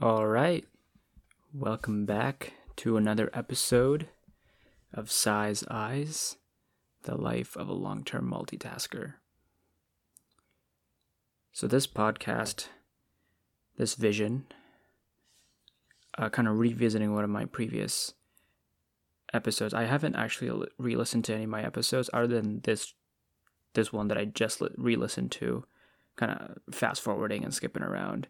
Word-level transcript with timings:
All 0.00 0.28
right. 0.28 0.64
Welcome 1.52 2.06
back 2.06 2.52
to 2.76 2.96
another 2.96 3.30
episode 3.34 4.06
of 4.94 5.10
Size 5.10 5.64
Eyes, 5.68 6.36
the 7.02 7.16
life 7.16 7.56
of 7.56 7.68
a 7.68 7.72
long 7.72 8.04
term 8.04 8.30
multitasker. 8.30 9.14
So, 11.50 11.66
this 11.66 11.88
podcast, 11.88 12.68
this 13.76 13.96
vision, 13.96 14.46
uh, 16.16 16.28
kind 16.28 16.46
of 16.46 16.60
revisiting 16.60 17.12
one 17.12 17.24
of 17.24 17.30
my 17.30 17.46
previous 17.46 18.14
episodes. 19.34 19.74
I 19.74 19.86
haven't 19.86 20.14
actually 20.14 20.64
re 20.78 20.94
listened 20.94 21.24
to 21.24 21.34
any 21.34 21.42
of 21.42 21.50
my 21.50 21.64
episodes 21.64 22.08
other 22.12 22.28
than 22.28 22.60
this 22.60 22.94
this 23.74 23.92
one 23.92 24.06
that 24.08 24.18
I 24.18 24.26
just 24.26 24.62
re 24.76 24.94
listened 24.94 25.32
to, 25.32 25.64
kind 26.14 26.30
of 26.30 26.72
fast 26.72 27.02
forwarding 27.02 27.42
and 27.42 27.52
skipping 27.52 27.82
around 27.82 28.28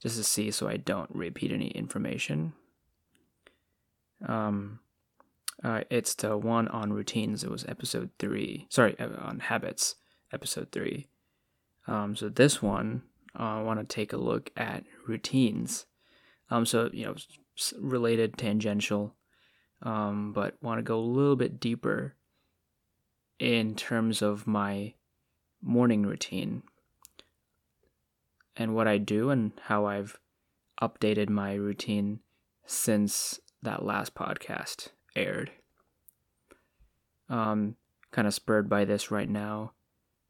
just 0.00 0.16
to 0.16 0.24
see 0.24 0.50
so 0.50 0.68
I 0.68 0.76
don't 0.76 1.10
repeat 1.10 1.52
any 1.52 1.68
information. 1.68 2.52
Um, 4.26 4.80
uh, 5.62 5.82
it's 5.90 6.14
the 6.14 6.36
one 6.36 6.68
on 6.68 6.92
routines. 6.92 7.44
It 7.44 7.50
was 7.50 7.64
episode 7.66 8.10
three. 8.18 8.66
Sorry, 8.70 8.98
uh, 8.98 9.08
on 9.18 9.40
habits, 9.40 9.96
episode 10.32 10.72
three. 10.72 11.08
Um, 11.86 12.16
so 12.16 12.28
this 12.28 12.60
one, 12.62 13.02
uh, 13.38 13.58
I 13.58 13.62
want 13.62 13.80
to 13.80 13.94
take 13.94 14.12
a 14.12 14.18
look 14.18 14.50
at 14.56 14.84
routines. 15.06 15.86
Um, 16.50 16.66
so 16.66 16.90
you 16.92 17.06
know, 17.06 17.14
related, 17.78 18.36
tangential, 18.36 19.14
um, 19.82 20.32
but 20.32 20.56
want 20.62 20.78
to 20.78 20.82
go 20.82 20.98
a 20.98 21.00
little 21.00 21.36
bit 21.36 21.60
deeper 21.60 22.14
in 23.38 23.74
terms 23.74 24.22
of 24.22 24.46
my 24.46 24.94
morning 25.62 26.02
routine 26.02 26.62
and 28.56 28.74
what 28.74 28.88
I 28.88 28.98
do 28.98 29.30
and 29.30 29.52
how 29.64 29.86
I've 29.86 30.18
updated 30.80 31.28
my 31.28 31.54
routine 31.54 32.20
since 32.66 33.40
that 33.62 33.84
last 33.84 34.14
podcast 34.14 34.88
aired. 35.16 35.50
Um, 37.28 37.76
kind 38.10 38.28
of 38.28 38.34
spurred 38.34 38.68
by 38.68 38.84
this 38.84 39.10
right 39.10 39.28
now 39.28 39.72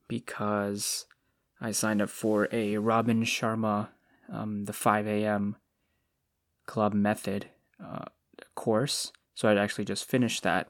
because 0.08 1.06
I 1.60 1.72
signed 1.72 2.02
up 2.02 2.10
for 2.10 2.48
a 2.52 2.78
Robin 2.78 3.24
Sharma, 3.24 3.88
um, 4.32 4.64
the 4.64 4.72
5 4.72 5.06
a.m. 5.06 5.56
Club 6.66 6.94
Method 6.94 7.46
uh, 7.84 8.04
course. 8.54 9.12
So 9.34 9.48
I'd 9.48 9.58
actually 9.58 9.84
just 9.84 10.08
finished 10.08 10.42
that. 10.44 10.68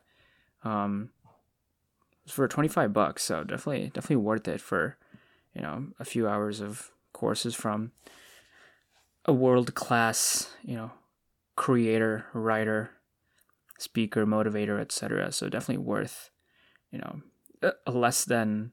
Um, 0.64 1.11
it 1.25 2.29
was 2.29 2.33
for 2.33 2.48
25 2.48 2.92
bucks, 2.92 3.23
so 3.23 3.45
definitely 3.45 3.91
definitely 3.92 4.17
worth 4.17 4.48
it 4.48 4.61
for 4.61 4.97
you 5.55 5.61
know 5.61 5.89
a 6.01 6.05
few 6.05 6.27
hours 6.27 6.61
of 6.61 6.91
courses 7.25 7.55
from 7.55 7.91
a 9.25 9.33
world 9.33 9.75
class, 9.75 10.50
you 10.62 10.77
know, 10.77 10.91
creator, 11.56 12.27
writer, 12.34 12.91
speaker, 13.78 14.27
motivator, 14.27 14.78
etc. 14.78 15.33
So 15.33 15.48
definitely 15.48 15.83
worth, 15.83 16.28
you 16.91 16.98
know, 16.98 17.22
less 17.86 18.27
than 18.27 18.72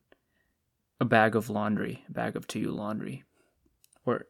a 1.00 1.06
bag 1.06 1.34
of 1.34 1.50
laundry, 1.50 2.04
a 2.10 2.12
bag 2.12 2.36
of 2.36 2.46
to 2.48 2.60
you 2.60 2.72
laundry, 2.72 3.24
or 4.06 4.26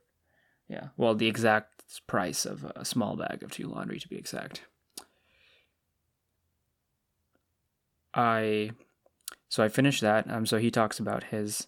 yeah, 0.69 0.89
well, 0.97 1.15
the 1.15 1.27
exact 1.27 1.83
price 2.05 2.45
of 2.45 2.63
a 2.75 2.85
small 2.85 3.15
bag 3.15 3.41
of 3.41 3.49
to 3.53 3.63
you 3.63 3.69
laundry 3.69 3.99
to 3.99 4.07
be 4.07 4.17
exact. 4.17 4.61
I 8.13 8.69
so 9.49 9.63
I 9.63 9.67
finished 9.67 10.01
that. 10.01 10.29
Um, 10.29 10.45
so 10.45 10.59
he 10.59 10.69
talks 10.69 10.99
about 10.99 11.23
his 11.23 11.65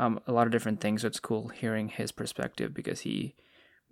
um, 0.00 0.18
a 0.26 0.32
lot 0.32 0.46
of 0.46 0.52
different 0.52 0.80
things. 0.80 1.02
So 1.02 1.08
it's 1.08 1.20
cool 1.20 1.48
hearing 1.48 1.88
his 1.88 2.10
perspective 2.10 2.72
because 2.72 3.00
he 3.00 3.34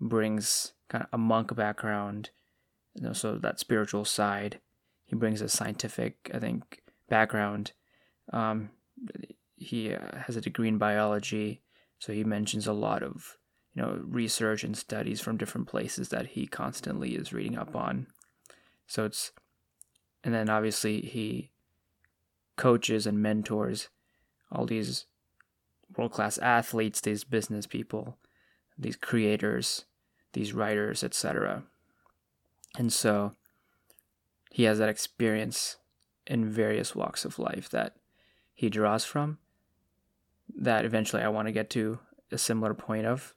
brings 0.01 0.73
kind 0.89 1.05
of 1.05 1.11
a 1.13 1.19
monk 1.19 1.55
background, 1.55 2.31
you 2.95 3.03
know, 3.03 3.13
so 3.13 3.37
that 3.37 3.61
spiritual 3.61 4.07
side. 4.07 4.59
He 5.05 5.17
brings 5.17 5.43
a 5.43 5.49
scientific, 5.49 6.31
I 6.33 6.39
think, 6.39 6.83
background. 7.11 7.73
Um, 8.33 8.71
he 9.57 9.95
uh, 9.95 10.19
has 10.27 10.37
a 10.37 10.41
degree 10.41 10.69
in 10.69 10.79
biology, 10.79 11.63
so 11.99 12.13
he 12.13 12.25
mentions 12.25 12.67
a 12.67 12.73
lot 12.73 13.03
of 13.03 13.37
you 13.75 13.83
know 13.83 14.01
research 14.03 14.65
and 14.65 14.77
studies 14.77 15.21
from 15.21 15.37
different 15.37 15.67
places 15.67 16.09
that 16.09 16.29
he 16.29 16.47
constantly 16.47 17.15
is 17.15 17.33
reading 17.33 17.57
up 17.59 17.75
on. 17.77 18.07
So 18.87 19.05
it's, 19.05 19.33
and 20.25 20.35
then 20.35 20.49
obviously 20.49 21.03
he 21.03 21.51
coaches 22.57 23.07
and 23.07 23.23
mentors 23.23 23.89
all 24.51 24.67
these 24.67 25.07
world 25.97 26.13
class 26.13 26.39
athletes, 26.39 27.01
these 27.01 27.25
business 27.25 27.67
people, 27.67 28.19
these 28.77 28.97
creators, 28.97 29.85
these 30.33 30.53
writers, 30.53 31.03
etc. 31.03 31.65
And 32.77 32.93
so 32.93 33.33
he 34.51 34.65
has 34.65 34.79
that 34.79 34.89
experience 34.89 35.77
in 36.27 36.49
various 36.49 36.95
walks 36.95 37.25
of 37.25 37.39
life 37.39 37.69
that 37.71 37.97
he 38.55 38.69
draws 38.69 39.05
from 39.05 39.39
that 40.55 40.85
eventually 40.85 41.23
I 41.23 41.29
want 41.29 41.49
to 41.49 41.53
get 41.53 41.71
to 41.71 41.99
a 42.31 42.39
similar 42.39 42.75
point 42.75 43.07
of 43.07 43.35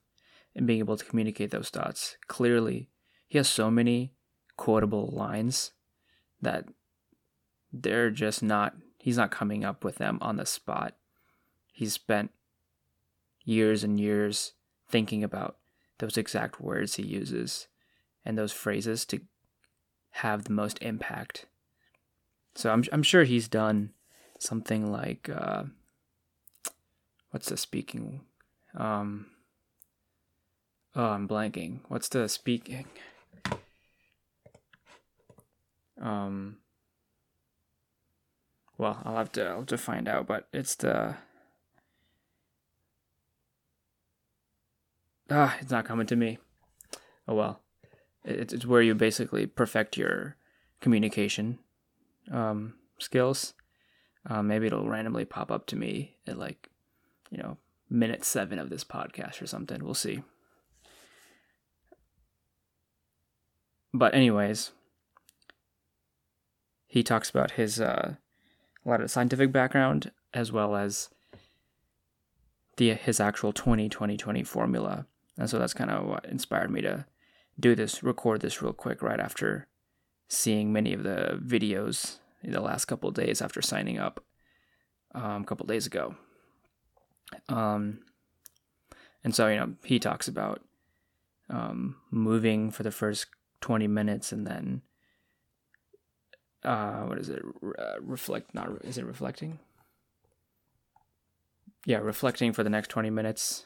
and 0.56 0.68
being 0.68 0.80
able 0.80 0.98
to 0.98 1.06
communicate 1.06 1.52
those 1.52 1.70
thoughts 1.70 2.18
clearly. 2.28 2.90
He 3.28 3.38
has 3.38 3.48
so 3.48 3.72
many 3.72 4.14
quotable 4.58 5.08
lines 5.08 5.72
that 6.42 6.66
they're 7.72 8.12
just 8.12 8.44
not 8.44 8.76
he's 8.98 9.18
not 9.18 9.32
coming 9.32 9.64
up 9.64 9.84
with 9.84 9.96
them 9.96 10.18
on 10.22 10.36
the 10.36 10.46
spot. 10.46 10.96
He's 11.72 11.94
spent 11.94 12.32
years 13.44 13.84
and 13.84 14.00
years 14.00 14.54
thinking 14.90 15.24
about 15.24 15.58
those 16.00 16.18
exact 16.18 16.60
words 16.60 16.96
he 16.96 17.04
uses 17.04 17.68
and 18.26 18.38
those 18.38 18.52
phrases 18.52 19.06
to 19.06 19.22
have 20.12 20.44
the 20.44 20.52
most 20.52 20.78
impact. 20.82 21.46
So 22.56 22.72
I'm 22.72 22.84
I'm 22.92 23.04
sure 23.04 23.24
he's 23.24 23.48
done 23.48 23.92
something 24.40 24.92
like 24.92 25.30
uh, 25.30 25.64
what's 27.30 27.50
the 27.50 27.58
speaking 27.58 28.22
um 28.76 29.28
oh 30.96 31.06
I'm 31.06 31.28
blanking. 31.28 31.80
What's 31.88 32.10
the 32.10 32.28
speaking 32.28 32.86
um 36.02 36.58
well 38.78 39.02
I'll 39.06 39.18
have 39.18 39.32
to 39.34 39.46
I'll 39.46 39.58
have 39.58 39.66
to 39.68 39.78
find 39.78 40.08
out 40.08 40.28
but 40.28 40.48
it's 40.52 40.76
the 40.76 41.16
ah, 45.32 45.58
it's 45.60 45.72
not 45.72 45.86
coming 45.86 46.08
to 46.08 46.16
me. 46.16 46.38
Oh 47.28 47.36
well, 47.36 47.62
it's 48.24 48.54
it's 48.54 48.66
where 48.66 48.82
you 48.82 48.94
basically 48.94 49.46
perfect 49.46 49.98
your 49.98 50.36
communication 50.80 51.60
um, 52.32 52.76
skills. 53.00 53.54
Uh, 54.30 54.44
maybe 54.44 54.68
it'll 54.68 54.88
randomly 54.88 55.26
pop 55.26 55.50
up 55.50 55.66
to 55.68 55.76
me 55.76 56.16
at 56.28 56.38
like, 56.38 56.70
you 57.32 57.38
know, 57.42 57.58
minute 57.90 58.24
seven 58.24 58.60
of 58.60 58.70
this 58.70 58.84
podcast 58.84 59.42
or 59.42 59.48
something. 59.48 59.84
We'll 59.84 59.96
see. 59.96 60.24
But 63.94 64.14
anyways, 64.14 64.72
he 66.88 67.04
talks 67.04 67.30
about 67.30 67.52
his 67.52 67.80
uh, 67.80 68.16
a 68.86 68.90
lot 68.90 69.02
of 69.02 69.12
scientific 69.12 69.52
background 69.52 70.12
as 70.34 70.52
well 70.52 70.76
as 70.76 71.10
the 72.78 72.94
his 72.94 73.20
actual 73.20 73.52
20 73.52 73.90
20 73.90 74.18
20 74.18 74.44
formula 74.44 75.06
and 75.38 75.50
so 75.50 75.60
that's 75.60 75.74
kind 75.74 75.92
of 75.92 76.06
what 76.06 76.26
inspired 76.26 76.72
me 76.72 76.82
to 76.82 77.06
do 77.60 77.76
this, 77.76 78.04
record 78.04 78.42
this 78.42 78.62
real 78.62 78.74
quick 78.74 79.02
right 79.02 79.20
after 79.20 79.68
seeing 80.28 80.72
many 80.72 80.94
of 80.94 81.04
the 81.04 81.40
videos 81.44 82.20
in 82.44 82.52
the 82.52 82.62
last 82.62 82.86
couple 82.86 83.12
days 83.12 83.42
after 83.42 83.62
signing 83.62 84.00
up 84.00 84.24
um, 85.14 85.44
a 85.44 85.46
couple 85.46 85.66
days 85.66 85.86
ago. 85.86 86.16
Um, 87.50 88.00
and 89.24 89.36
so, 89.36 89.48
you 89.48 89.58
know, 89.58 89.74
he 89.84 90.00
talks 90.00 90.28
about 90.28 90.62
um, 91.50 91.98
moving 92.10 92.72
for 92.72 92.84
the 92.84 92.92
first 92.92 93.28
20 93.62 93.88
minutes 93.88 94.32
and 94.32 94.48
then, 94.48 94.82
uh, 96.64 97.02
what 97.02 97.18
is 97.18 97.30
it? 97.30 97.42
Uh, 97.78 98.00
reflect, 98.02 98.54
not, 98.54 98.70
is 98.84 98.98
it 98.98 99.06
reflecting? 99.06 99.60
Yeah, 101.86 101.98
reflecting 101.98 102.54
for 102.54 102.64
the 102.64 102.70
next 102.70 102.90
20 102.90 103.10
minutes 103.10 103.66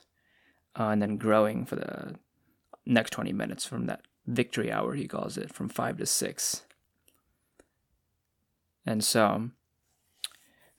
uh, 0.78 0.90
and 0.90 1.02
then 1.02 1.18
growing 1.18 1.66
for 1.66 1.76
the 1.76 2.16
next 2.86 3.12
20 3.12 3.34
minutes 3.34 3.66
from 3.66 3.86
that 3.88 4.02
victory 4.28 4.72
hour, 4.72 4.94
he 4.94 5.08
calls 5.08 5.38
it, 5.38 5.54
from 5.54 5.70
5 5.70 5.98
to 5.98 6.06
6. 6.06 6.62
And 8.86 9.04
so 9.04 9.50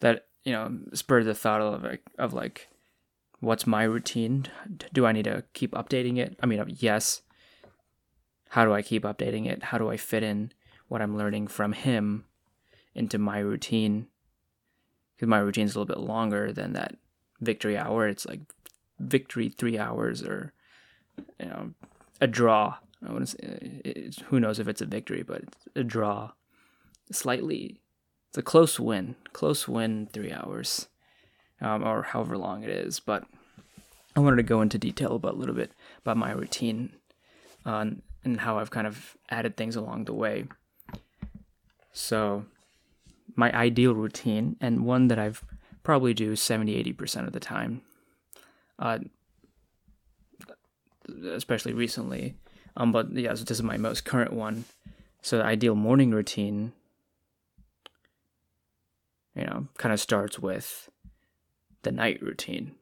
that, 0.01 0.27
you 0.45 0.53
know, 0.53 0.79
spurred 0.93 1.25
the 1.25 1.35
thought 1.35 1.61
of 1.61 1.83
like, 1.83 2.03
of 2.19 2.33
like, 2.33 2.69
what's 3.41 3.67
my 3.67 3.83
routine? 3.83 4.47
Do 4.93 5.07
I 5.07 5.13
need 5.13 5.25
to 5.25 5.45
keep 5.53 5.73
updating 5.73 6.19
it? 6.19 6.39
I 6.43 6.47
mean, 6.47 6.63
yes. 6.79 7.23
How 8.51 8.65
do 8.65 8.73
I 8.73 8.83
keep 8.83 9.03
updating 9.03 9.47
it? 9.47 9.65
How 9.65 9.79
do 9.79 9.91
I 9.91 9.97
fit 9.97 10.23
in 10.23 10.53
what 10.89 11.03
I'm 11.03 11.17
learning 11.17 11.49
from 11.49 11.73
him 11.73 12.25
into 12.95 13.19
my 13.19 13.39
routine? 13.39 14.07
Because 15.17 15.29
my 15.29 15.39
routine's 15.39 15.75
a 15.75 15.79
little 15.79 15.95
bit 15.95 16.03
longer 16.03 16.53
than 16.53 16.75
that 16.75 16.97
victory 17.41 17.77
hour. 17.77 18.07
It's 18.07 18.27
like 18.27 18.41
victory 18.99 19.49
three 19.49 19.79
hours 19.79 20.23
or 20.23 20.53
you 21.39 21.47
know 21.47 21.71
a 22.21 22.27
draw 22.27 22.77
I 23.05 23.13
want 23.13 23.29
to 23.29 23.37
say, 23.37 24.11
who 24.27 24.41
knows 24.41 24.59
if 24.59 24.69
it's 24.69 24.81
a 24.81 24.87
victory, 24.87 25.23
but 25.23 25.43
it's 25.43 25.69
a 25.75 25.85
draw. 25.85 26.33
Slightly, 27.13 27.81
it's 28.29 28.39
a 28.39 28.43
close 28.43 28.81
win. 28.81 29.17
Close 29.33 29.69
win, 29.69 30.09
three 30.13 30.33
hours, 30.33 30.89
um, 31.61 31.85
or 31.85 32.03
however 32.03 32.39
long 32.39 32.63
it 32.63 32.71
is. 32.71 33.01
But 33.01 33.25
I 34.17 34.21
wanted 34.21 34.37
to 34.37 34.43
go 34.43 34.63
into 34.63 34.79
detail 34.79 35.17
about 35.17 35.35
a 35.35 35.37
little 35.37 35.55
bit 35.55 35.73
about 36.01 36.17
my 36.17 36.33
routine 36.33 36.95
uh, 37.65 37.91
and 38.25 38.41
how 38.41 38.59
I've 38.59 38.71
kind 38.71 38.87
of 38.87 39.17
added 39.31 39.57
things 39.57 39.77
along 39.77 40.07
the 40.07 40.15
way. 40.15 40.47
So, 41.93 42.47
my 43.37 43.53
ideal 43.55 43.95
routine, 43.95 44.57
and 44.61 44.85
one 44.85 45.09
that 45.09 45.19
I've 45.19 45.45
probably 45.83 46.15
do 46.15 46.35
70 46.35 46.83
80% 46.93 47.27
of 47.27 47.33
the 47.33 47.41
time, 47.41 47.83
uh, 48.79 48.99
especially 51.33 51.73
recently. 51.73 52.35
Um, 52.77 52.93
but 52.93 53.13
yeah, 53.13 53.35
so 53.35 53.45
this 53.45 53.59
is 53.59 53.63
my 53.63 53.77
most 53.77 54.05
current 54.05 54.33
one. 54.33 54.65
So, 55.23 55.39
the 55.39 55.45
ideal 55.45 55.75
morning 55.75 56.11
routine, 56.11 56.73
you 59.35 59.45
know, 59.45 59.69
kind 59.79 59.93
of 59.93 60.01
starts 60.01 60.39
with 60.39 60.89
the 61.83 61.93
night 61.93 62.21
routine. 62.23 62.73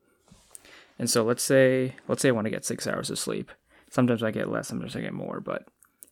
And 0.98 1.10
so 1.10 1.24
let's 1.24 1.42
say 1.42 1.94
let's 2.08 2.22
say 2.22 2.28
I 2.28 2.32
want 2.32 2.46
to 2.46 2.50
get 2.50 2.64
six 2.64 2.86
hours 2.86 3.10
of 3.10 3.18
sleep. 3.18 3.50
Sometimes 3.90 4.22
I 4.22 4.30
get 4.30 4.50
less, 4.50 4.68
sometimes 4.68 4.96
I 4.96 5.00
get 5.00 5.12
more, 5.12 5.40
but 5.40 5.68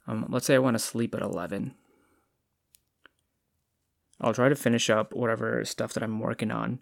um, 0.07 0.27
let's 0.29 0.47
say 0.47 0.55
I 0.55 0.59
want 0.59 0.75
to 0.75 0.79
sleep 0.79 1.15
at 1.15 1.23
11. 1.23 1.75
I'll 4.21 4.35
try 4.35 4.49
to 4.49 4.55
finish 4.55 4.89
up 4.89 5.15
whatever 5.15 5.65
stuff 5.65 5.93
that 5.95 6.03
I'm 6.03 6.21
working 6.21 6.53
on, 6.53 6.79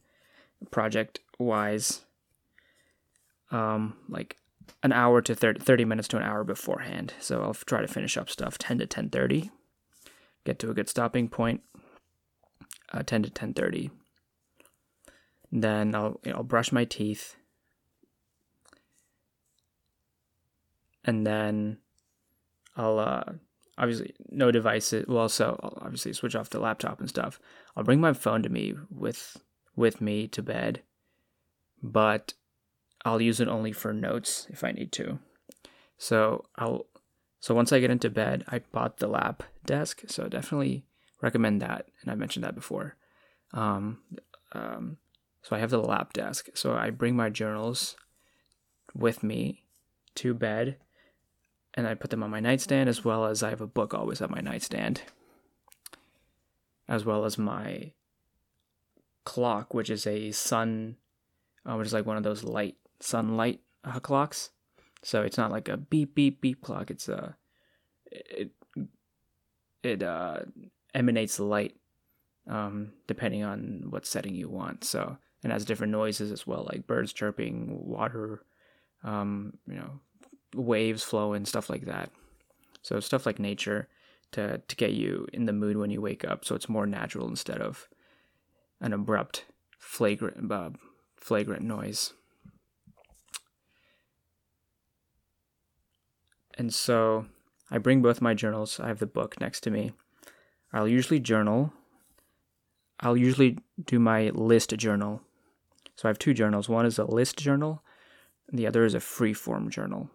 project 0.70 1.20
wise, 1.38 2.02
um, 3.50 3.96
like 4.08 4.36
an 4.82 4.92
hour 4.92 5.20
to 5.22 5.34
30, 5.34 5.60
30 5.60 5.84
minutes 5.84 6.08
to 6.08 6.16
an 6.16 6.22
hour 6.22 6.44
beforehand. 6.44 7.14
So 7.20 7.42
I'll 7.42 7.54
try 7.54 7.80
to 7.80 7.88
finish 7.88 8.16
up 8.16 8.30
stuff 8.30 8.58
10 8.58 8.78
to 8.78 8.86
10:30, 8.86 9.50
get 10.44 10.58
to 10.60 10.70
a 10.70 10.74
good 10.74 10.88
stopping 10.88 11.28
point, 11.28 11.62
uh, 12.92 13.02
10 13.02 13.22
to 13.24 13.30
10:30. 13.30 13.90
Then 15.52 15.94
I'll 15.94 16.20
you 16.24 16.32
know, 16.32 16.38
I'll 16.38 16.44
brush 16.44 16.72
my 16.72 16.84
teeth, 16.84 17.36
and 21.04 21.26
then 21.26 21.78
I'll 22.76 22.98
uh, 22.98 23.24
obviously 23.76 24.14
no 24.30 24.50
devices. 24.50 25.06
Well, 25.08 25.28
so 25.28 25.58
I'll 25.62 25.78
obviously 25.82 26.12
switch 26.12 26.36
off 26.36 26.50
the 26.50 26.60
laptop 26.60 27.00
and 27.00 27.08
stuff. 27.08 27.40
I'll 27.76 27.84
bring 27.84 28.00
my 28.00 28.12
phone 28.12 28.42
to 28.44 28.48
me 28.48 28.74
with 28.90 29.42
with 29.74 30.00
me 30.00 30.28
to 30.28 30.42
bed, 30.42 30.82
but 31.82 32.34
I'll 33.04 33.20
use 33.20 33.40
it 33.40 33.48
only 33.48 33.72
for 33.72 33.92
notes 33.92 34.46
if 34.50 34.62
I 34.62 34.72
need 34.72 34.92
to. 34.92 35.18
So 35.98 36.46
I'll 36.56 36.86
so 37.40 37.54
once 37.54 37.72
I 37.72 37.80
get 37.80 37.90
into 37.90 38.10
bed, 38.10 38.44
I 38.48 38.58
bought 38.58 38.98
the 38.98 39.06
lap 39.06 39.42
desk, 39.64 40.02
so 40.08 40.28
definitely 40.28 40.84
recommend 41.22 41.62
that. 41.62 41.86
And 42.02 42.10
I 42.10 42.14
mentioned 42.14 42.44
that 42.44 42.54
before. 42.54 42.96
Um, 43.54 44.00
um, 44.52 44.98
so 45.42 45.56
I 45.56 45.58
have 45.58 45.70
the 45.70 45.78
lap 45.78 46.12
desk. 46.12 46.50
So 46.54 46.74
I 46.74 46.90
bring 46.90 47.16
my 47.16 47.30
journals 47.30 47.96
with 48.94 49.22
me 49.22 49.64
to 50.16 50.34
bed 50.34 50.76
and 51.74 51.86
I 51.86 51.94
put 51.94 52.10
them 52.10 52.22
on 52.22 52.30
my 52.30 52.40
nightstand 52.40 52.88
as 52.88 53.04
well 53.04 53.24
as 53.24 53.42
I 53.42 53.50
have 53.50 53.60
a 53.60 53.66
book 53.66 53.94
always 53.94 54.20
at 54.20 54.30
my 54.30 54.40
nightstand, 54.40 55.02
as 56.88 57.04
well 57.04 57.24
as 57.24 57.38
my 57.38 57.92
clock, 59.24 59.72
which 59.72 59.88
is 59.88 60.06
a 60.06 60.32
sun, 60.32 60.96
uh, 61.64 61.74
which 61.76 61.86
is 61.86 61.92
like 61.92 62.06
one 62.06 62.16
of 62.16 62.22
those 62.22 62.44
light 62.44 62.76
sunlight 63.00 63.60
uh, 63.84 64.00
clocks. 64.00 64.50
So 65.02 65.22
it's 65.22 65.38
not 65.38 65.50
like 65.50 65.68
a 65.68 65.76
beep 65.76 66.14
beep 66.14 66.40
beep 66.40 66.62
clock. 66.62 66.90
It's 66.90 67.08
a 67.08 67.36
it 68.06 68.50
it 69.82 70.02
uh, 70.02 70.40
emanates 70.94 71.40
light 71.40 71.76
um, 72.46 72.92
depending 73.06 73.44
on 73.44 73.86
what 73.90 74.06
setting 74.06 74.34
you 74.34 74.48
want. 74.48 74.84
So 74.84 75.16
and 75.42 75.52
has 75.52 75.64
different 75.64 75.92
noises 75.92 76.30
as 76.32 76.46
well, 76.46 76.68
like 76.70 76.86
birds 76.86 77.12
chirping, 77.12 77.86
water, 77.86 78.44
um, 79.02 79.54
you 79.66 79.76
know, 79.76 80.00
waves 80.54 81.02
flow 81.02 81.32
and 81.32 81.48
stuff 81.48 81.70
like 81.70 81.86
that. 81.86 82.10
So 82.82 83.00
stuff 83.00 83.26
like 83.26 83.38
nature 83.38 83.88
to 84.32 84.58
to 84.58 84.76
get 84.76 84.92
you 84.92 85.26
in 85.32 85.46
the 85.46 85.52
mood 85.52 85.76
when 85.76 85.90
you 85.90 86.00
wake 86.00 86.24
up, 86.24 86.44
so 86.44 86.54
it's 86.54 86.68
more 86.68 86.86
natural 86.86 87.28
instead 87.28 87.60
of 87.60 87.88
an 88.80 88.92
abrupt, 88.92 89.44
flagrant, 89.78 90.50
uh, 90.50 90.70
flagrant 91.16 91.62
noise. 91.62 92.12
And 96.60 96.74
so 96.74 97.24
I 97.70 97.78
bring 97.78 98.02
both 98.02 98.20
my 98.20 98.34
journals. 98.34 98.78
I 98.78 98.88
have 98.88 98.98
the 98.98 99.06
book 99.06 99.40
next 99.40 99.60
to 99.60 99.70
me. 99.70 99.94
I'll 100.74 100.86
usually 100.86 101.18
journal. 101.18 101.72
I'll 103.00 103.16
usually 103.16 103.56
do 103.82 103.98
my 103.98 104.28
list 104.28 104.76
journal. 104.76 105.22
So 105.96 106.06
I 106.06 106.10
have 106.10 106.18
two 106.18 106.34
journals. 106.34 106.68
One 106.68 106.84
is 106.84 106.98
a 106.98 107.04
list 107.04 107.38
journal, 107.38 107.82
and 108.46 108.58
the 108.58 108.66
other 108.66 108.84
is 108.84 108.92
a 108.92 109.00
free 109.00 109.32
form 109.32 109.70
journal. 109.70 110.10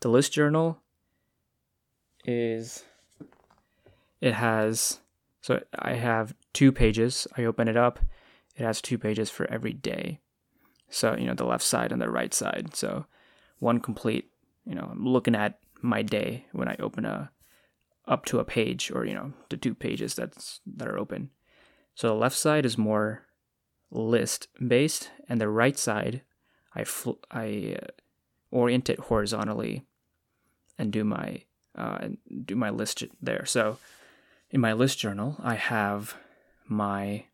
The 0.00 0.10
list 0.10 0.30
journal 0.30 0.82
is 2.26 2.84
it 4.20 4.34
has 4.34 5.00
so 5.40 5.62
I 5.74 5.94
have 5.94 6.34
two 6.52 6.70
pages. 6.70 7.26
I 7.34 7.44
open 7.44 7.66
it 7.66 7.78
up. 7.78 8.00
It 8.56 8.62
has 8.62 8.82
two 8.82 8.98
pages 8.98 9.30
for 9.30 9.50
every 9.50 9.72
day. 9.72 10.20
So, 10.90 11.16
you 11.16 11.24
know, 11.24 11.34
the 11.34 11.46
left 11.46 11.64
side 11.64 11.92
and 11.92 12.02
the 12.02 12.10
right 12.10 12.34
side. 12.34 12.76
So, 12.76 13.06
one 13.58 13.80
complete, 13.80 14.30
you 14.64 14.74
know, 14.74 14.88
I'm 14.92 15.06
looking 15.06 15.34
at 15.34 15.58
my 15.82 16.02
day 16.02 16.46
when 16.52 16.68
I 16.68 16.76
open 16.78 17.04
a 17.04 17.30
up 18.06 18.24
to 18.26 18.38
a 18.38 18.44
page 18.44 18.90
or, 18.94 19.04
you 19.04 19.14
know, 19.14 19.32
the 19.48 19.56
two 19.56 19.74
pages 19.74 20.14
that's 20.14 20.60
that 20.66 20.88
are 20.88 20.98
open. 20.98 21.30
So, 21.94 22.08
the 22.08 22.14
left 22.14 22.36
side 22.36 22.66
is 22.66 22.78
more 22.78 23.26
list 23.90 24.48
based 24.66 25.10
and 25.28 25.40
the 25.40 25.48
right 25.48 25.78
side 25.78 26.22
I 26.76 26.84
fl- 26.84 27.22
I 27.30 27.76
uh, 27.82 27.86
orient 28.50 28.90
it 28.90 29.00
horizontally 29.00 29.86
and 30.78 30.92
do 30.92 31.04
my 31.04 31.42
uh, 31.74 32.08
do 32.44 32.54
my 32.54 32.70
list 32.70 33.04
there. 33.20 33.44
So 33.46 33.78
in 34.50 34.60
my 34.60 34.74
list 34.74 34.98
journal, 34.98 35.36
I 35.42 35.54
have 35.54 36.14
my 36.66 37.26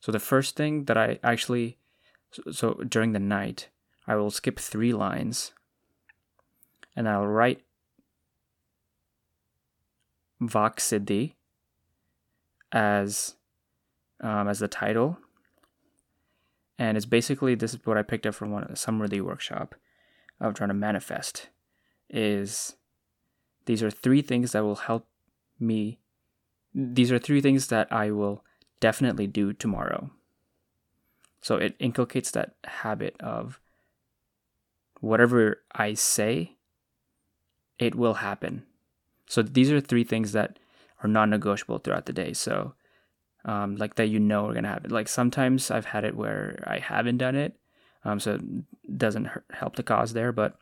so 0.00 0.10
the 0.10 0.18
first 0.18 0.56
thing 0.56 0.84
that 0.86 0.96
I 0.96 1.20
actually 1.22 1.78
so, 2.32 2.42
so 2.50 2.74
during 2.88 3.12
the 3.12 3.20
night 3.20 3.68
I 4.10 4.16
will 4.16 4.32
skip 4.32 4.58
three 4.58 4.92
lines 4.92 5.52
and 6.96 7.08
I'll 7.08 7.28
write 7.28 7.62
Vaksiddhi 10.42 11.34
as 12.72 13.36
um, 14.20 14.48
as 14.48 14.58
the 14.58 14.66
title 14.66 15.16
and 16.76 16.96
it's 16.96 17.06
basically 17.06 17.54
this 17.54 17.72
is 17.72 17.86
what 17.86 17.96
I 17.96 18.02
picked 18.02 18.26
up 18.26 18.34
from 18.34 18.50
one 18.50 18.64
Samriddhi 18.72 19.20
workshop 19.20 19.76
of 20.40 20.54
trying 20.54 20.70
to 20.70 20.74
manifest 20.74 21.48
is 22.08 22.74
these 23.66 23.80
are 23.80 23.92
three 23.92 24.22
things 24.22 24.50
that 24.50 24.64
will 24.64 24.74
help 24.74 25.06
me 25.60 26.00
these 26.74 27.12
are 27.12 27.18
three 27.20 27.40
things 27.40 27.68
that 27.68 27.86
I 27.92 28.10
will 28.10 28.44
definitely 28.80 29.28
do 29.28 29.52
tomorrow. 29.52 30.10
So 31.42 31.58
it 31.58 31.76
inculcates 31.78 32.32
that 32.32 32.54
habit 32.64 33.14
of 33.20 33.60
whatever 35.00 35.62
I 35.72 35.94
say, 35.94 36.56
it 37.78 37.94
will 37.94 38.14
happen. 38.14 38.64
So 39.26 39.42
these 39.42 39.70
are 39.70 39.80
three 39.80 40.04
things 40.04 40.32
that 40.32 40.58
are 41.02 41.08
non-negotiable 41.08 41.78
throughout 41.78 42.06
the 42.06 42.12
day. 42.12 42.32
So 42.32 42.74
um, 43.44 43.76
like 43.76 43.94
that 43.94 44.08
you 44.08 44.20
know 44.20 44.46
are 44.46 44.54
gonna 44.54 44.68
happen. 44.68 44.90
Like 44.90 45.08
sometimes 45.08 45.70
I've 45.70 45.86
had 45.86 46.04
it 46.04 46.16
where 46.16 46.62
I 46.66 46.78
haven't 46.78 47.18
done 47.18 47.36
it, 47.36 47.56
um, 48.04 48.20
so 48.20 48.34
it 48.34 48.98
doesn't 48.98 49.28
help 49.50 49.76
the 49.76 49.82
cause 49.82 50.12
there. 50.12 50.32
But 50.32 50.58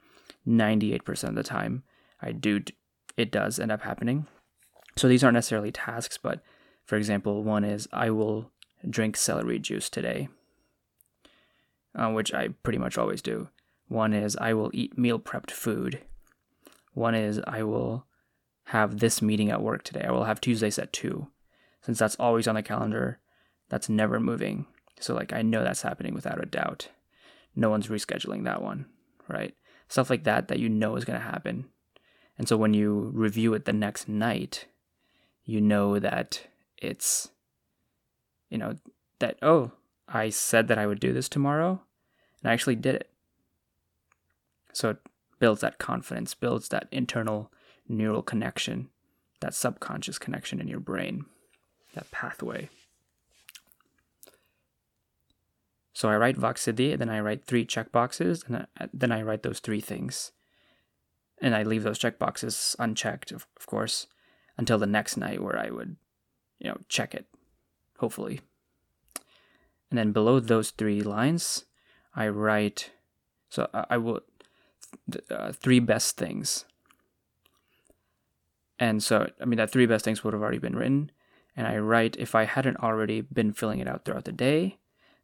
98% 0.46 1.24
of 1.24 1.34
the 1.34 1.42
time, 1.42 1.82
I 2.22 2.32
do 2.32 2.60
it 3.16 3.32
does 3.32 3.58
end 3.58 3.72
up 3.72 3.82
happening. 3.82 4.26
So 4.96 5.08
these 5.08 5.24
aren't 5.24 5.34
necessarily 5.34 5.72
tasks, 5.72 6.18
but 6.18 6.40
for 6.84 6.96
example, 6.96 7.42
one 7.42 7.64
is 7.64 7.88
I 7.92 8.10
will 8.10 8.50
drink 8.88 9.16
celery 9.16 9.58
juice 9.58 9.90
today, 9.90 10.28
uh, 11.94 12.10
which 12.10 12.32
I 12.32 12.48
pretty 12.62 12.78
much 12.78 12.96
always 12.96 13.20
do. 13.20 13.48
One 13.88 14.12
is 14.12 14.36
I 14.36 14.52
will 14.54 14.70
eat 14.72 14.96
meal 14.96 15.18
prepped 15.18 15.50
food. 15.50 16.00
One 16.94 17.14
is 17.14 17.40
I 17.46 17.62
will 17.62 18.06
have 18.66 18.98
this 18.98 19.22
meeting 19.22 19.50
at 19.50 19.62
work 19.62 19.82
today. 19.82 20.04
I 20.06 20.12
will 20.12 20.24
have 20.24 20.40
Tuesdays 20.40 20.78
at 20.78 20.92
2 20.92 21.28
since 21.82 21.98
that's 21.98 22.16
always 22.16 22.46
on 22.46 22.54
the 22.54 22.62
calendar, 22.62 23.18
that's 23.68 23.88
never 23.88 24.20
moving. 24.20 24.66
So 25.00 25.14
like 25.14 25.32
I 25.32 25.42
know 25.42 25.62
that's 25.62 25.82
happening 25.82 26.14
without 26.14 26.42
a 26.42 26.46
doubt. 26.46 26.88
No 27.54 27.70
one's 27.70 27.88
rescheduling 27.88 28.44
that 28.44 28.62
one, 28.62 28.86
right? 29.26 29.54
Stuff 29.88 30.10
like 30.10 30.24
that 30.24 30.48
that 30.48 30.58
you 30.58 30.68
know 30.68 30.96
is 30.96 31.04
going 31.04 31.18
to 31.18 31.24
happen. 31.24 31.66
And 32.36 32.48
so 32.48 32.56
when 32.56 32.74
you 32.74 33.10
review 33.14 33.54
it 33.54 33.64
the 33.64 33.72
next 33.72 34.08
night, 34.08 34.66
you 35.44 35.60
know 35.60 35.98
that 35.98 36.46
it's 36.76 37.30
you 38.50 38.58
know 38.58 38.76
that 39.18 39.38
oh, 39.40 39.72
I 40.06 40.28
said 40.28 40.68
that 40.68 40.78
I 40.78 40.86
would 40.86 41.00
do 41.00 41.12
this 41.12 41.28
tomorrow 41.28 41.80
and 42.42 42.50
I 42.50 42.52
actually 42.52 42.76
did 42.76 42.96
it. 42.96 43.10
So 44.78 44.90
it 44.90 44.98
builds 45.40 45.60
that 45.62 45.78
confidence, 45.78 46.34
builds 46.34 46.68
that 46.68 46.86
internal 46.92 47.50
neural 47.88 48.22
connection, 48.22 48.90
that 49.40 49.52
subconscious 49.52 50.20
connection 50.20 50.60
in 50.60 50.68
your 50.68 50.78
brain, 50.78 51.24
that 51.94 52.08
pathway. 52.12 52.68
So 55.92 56.08
I 56.08 56.16
write 56.16 56.36
Vak 56.36 56.96
then 56.96 57.08
I 57.10 57.18
write 57.18 57.44
three 57.44 57.66
checkboxes, 57.66 58.46
and 58.46 58.68
uh, 58.78 58.86
then 58.92 59.10
I 59.10 59.22
write 59.22 59.42
those 59.42 59.58
three 59.58 59.80
things. 59.80 60.30
And 61.42 61.56
I 61.56 61.64
leave 61.64 61.82
those 61.82 61.98
checkboxes 61.98 62.76
unchecked, 62.78 63.32
of, 63.32 63.48
of 63.58 63.66
course, 63.66 64.06
until 64.56 64.78
the 64.78 64.86
next 64.86 65.16
night 65.16 65.42
where 65.42 65.58
I 65.58 65.70
would, 65.70 65.96
you 66.60 66.68
know, 66.70 66.78
check 66.88 67.16
it, 67.16 67.26
hopefully. 67.98 68.42
And 69.90 69.98
then 69.98 70.12
below 70.12 70.38
those 70.38 70.70
three 70.70 71.02
lines, 71.02 71.64
I 72.14 72.28
write, 72.28 72.92
so 73.50 73.68
I 73.72 73.96
will, 73.96 74.20
uh, 75.30 75.52
three 75.52 75.80
best 75.80 76.16
things. 76.16 76.64
And 78.78 79.02
so, 79.02 79.30
I 79.40 79.44
mean, 79.44 79.56
that 79.56 79.70
three 79.70 79.86
best 79.86 80.04
things 80.04 80.22
would 80.22 80.32
have 80.32 80.42
already 80.42 80.58
been 80.58 80.76
written. 80.76 81.10
And 81.56 81.66
I 81.66 81.78
write, 81.78 82.16
if 82.16 82.34
I 82.34 82.44
hadn't 82.44 82.76
already 82.78 83.20
been 83.20 83.52
filling 83.52 83.80
it 83.80 83.88
out 83.88 84.04
throughout 84.04 84.24
the 84.24 84.32
day, 84.32 84.78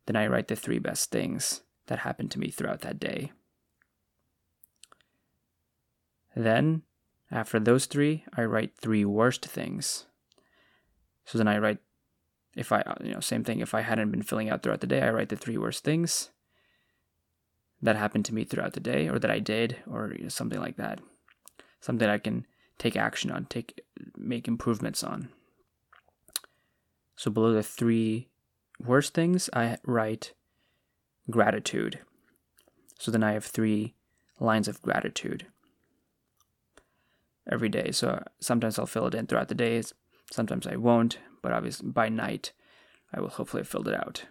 then 0.07 0.17
I 0.17 0.27
write 0.27 0.49
the 0.49 0.57
three 0.57 0.81
best 0.81 1.11
things 1.11 1.63
that 1.87 2.01
happened 2.01 2.31
to 2.33 2.41
me 2.41 2.51
throughout 2.51 2.81
that 2.81 2.99
day. 2.99 3.33
Then, 6.35 6.83
after 7.31 7.61
those 7.61 7.87
three, 7.87 8.25
I 8.37 8.43
write 8.43 8.77
three 8.77 9.05
worst 9.05 9.47
things. 9.47 10.07
So 11.25 11.39
then 11.39 11.47
I 11.49 11.59
write, 11.59 11.79
if 12.57 12.73
I, 12.73 12.83
you 13.03 13.15
know, 13.15 13.21
same 13.21 13.45
thing, 13.45 13.61
if 13.61 13.73
I 13.73 13.83
hadn't 13.83 14.11
been 14.11 14.23
filling 14.23 14.51
out 14.51 14.63
throughout 14.63 14.81
the 14.81 14.87
day, 14.89 15.03
I 15.03 15.11
write 15.11 15.29
the 15.29 15.37
three 15.37 15.57
worst 15.57 15.85
things 15.85 16.31
that 17.85 17.97
happened 17.97 18.25
to 18.25 18.35
me 18.35 18.45
throughout 18.45 18.73
the 18.73 18.81
day 18.81 19.09
or 19.09 19.19
that 19.19 19.31
I 19.31 19.39
did 19.39 19.77
or 19.87 20.15
something 20.29 20.59
like 20.59 20.77
that. 20.77 21.01
Something 21.81 22.09
I 22.09 22.17
can 22.17 22.47
take 22.79 22.97
action 22.97 23.31
on, 23.31 23.45
take 23.45 23.83
make 24.17 24.49
improvements 24.49 25.05
on. 25.05 25.29
So 27.15 27.31
below 27.31 27.53
the 27.53 27.63
three 27.63 28.29
worst 28.81 29.13
things, 29.13 29.51
I 29.53 29.77
write 29.85 30.33
gratitude. 31.31 32.01
So 32.99 33.11
then 33.11 33.23
I 33.23 33.33
have 33.33 33.45
three 33.45 33.95
lines 34.41 34.67
of 34.67 34.81
gratitude 34.81 35.47
every 37.51 37.69
day. 37.69 37.93
So 37.93 38.25
sometimes 38.41 38.79
I'll 38.79 38.87
fill 38.87 39.07
it 39.09 39.15
in 39.15 39.27
throughout 39.27 39.49
the 39.49 39.55
days, 39.55 39.93
sometimes 40.31 40.67
I 40.67 40.77
won't, 40.77 41.19
but 41.43 41.53
obviously 41.53 41.91
by 41.91 42.09
night 42.09 42.53
I 43.13 43.21
will 43.21 43.29
hopefully 43.29 43.61
have 43.61 43.69
filled 43.69 43.89
it 43.89 43.95
out. 43.95 44.25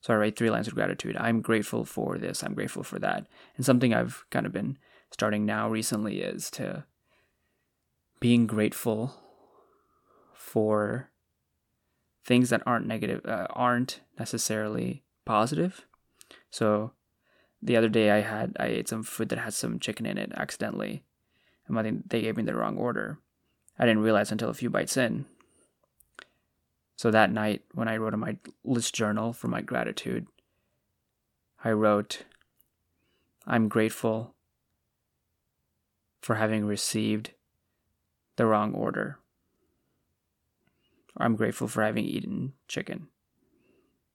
So 0.00 0.14
I 0.14 0.16
write 0.16 0.36
three 0.36 0.50
lines 0.50 0.66
of 0.66 0.74
gratitude. 0.74 1.16
I'm 1.18 1.42
grateful 1.42 1.84
for 1.84 2.18
this, 2.18 2.42
I'm 2.42 2.54
grateful 2.54 2.82
for 2.82 2.98
that. 2.98 3.26
And 3.56 3.66
something 3.66 3.92
I've 3.92 4.24
kind 4.30 4.46
of 4.46 4.52
been 4.52 4.78
starting 5.10 5.44
now 5.44 5.68
recently 5.68 6.20
is 6.22 6.50
to 6.52 6.84
being 8.20 8.46
grateful 8.46 9.14
for 10.32 11.10
things 12.24 12.50
that 12.50 12.62
aren't 12.66 12.86
negative, 12.86 13.24
uh, 13.24 13.46
aren't 13.50 14.00
necessarily 14.18 15.02
positive. 15.24 15.86
So 16.50 16.92
the 17.62 17.76
other 17.76 17.88
day 17.88 18.10
I 18.10 18.20
had 18.20 18.56
I 18.58 18.66
ate 18.66 18.88
some 18.88 19.02
food 19.02 19.28
that 19.30 19.38
had 19.38 19.54
some 19.54 19.78
chicken 19.78 20.06
in 20.06 20.18
it 20.18 20.32
accidentally, 20.36 21.02
and 21.66 21.78
I 21.78 21.82
think 21.82 22.08
they 22.08 22.22
gave 22.22 22.36
me 22.36 22.42
the 22.42 22.54
wrong 22.54 22.76
order. 22.76 23.18
I 23.78 23.86
didn't 23.86 24.02
realize 24.02 24.30
until 24.30 24.50
a 24.50 24.54
few 24.54 24.70
bites 24.70 24.96
in. 24.96 25.26
So 27.00 27.10
that 27.10 27.32
night, 27.32 27.62
when 27.72 27.88
I 27.88 27.96
wrote 27.96 28.12
in 28.12 28.20
my 28.20 28.36
list 28.62 28.94
journal 28.94 29.32
for 29.32 29.48
my 29.48 29.62
gratitude, 29.62 30.26
I 31.64 31.70
wrote, 31.70 32.24
I'm 33.46 33.68
grateful 33.68 34.34
for 36.20 36.34
having 36.34 36.66
received 36.66 37.30
the 38.36 38.44
wrong 38.44 38.74
order. 38.74 39.18
I'm 41.16 41.36
grateful 41.36 41.68
for 41.68 41.82
having 41.82 42.04
eaten 42.04 42.52
chicken. 42.68 43.06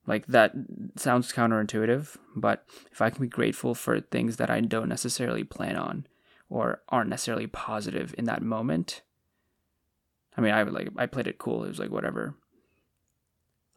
Like 0.05 0.27
that 0.27 0.53
sounds 0.95 1.33
counterintuitive, 1.33 2.17
but 2.35 2.67
if 2.91 3.01
I 3.01 3.09
can 3.09 3.23
be 3.23 3.27
grateful 3.27 3.73
for 3.73 3.99
things 3.99 4.37
that 4.37 4.51
I 4.51 4.59
don't 4.59 4.89
necessarily 4.89 5.43
plan 5.43 5.75
on 5.75 6.05
or 6.51 6.83
aren't 6.89 7.09
necessarily 7.09 7.47
positive 7.47 8.13
in 8.15 8.25
that 8.25 8.43
moment, 8.43 9.01
I 10.37 10.41
mean, 10.41 10.53
I 10.53 10.61
like 10.61 10.89
I 10.97 11.07
played 11.07 11.25
it 11.25 11.39
cool. 11.39 11.63
It 11.63 11.69
was 11.69 11.79
like 11.79 11.89
whatever. 11.89 12.35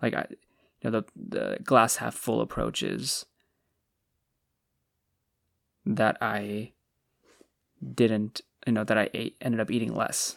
Like 0.00 0.14
I, 0.14 0.26
you 0.30 0.90
know, 0.90 1.00
the 1.00 1.04
the 1.16 1.58
glass 1.62 1.96
half 1.96 2.14
full 2.14 2.40
approach 2.40 2.82
is 2.82 3.26
that 5.84 6.18
I 6.20 6.72
didn't, 7.94 8.42
you 8.66 8.72
know, 8.72 8.84
that 8.84 8.98
I 8.98 9.08
ate, 9.14 9.36
ended 9.40 9.60
up 9.60 9.70
eating 9.70 9.94
less, 9.94 10.36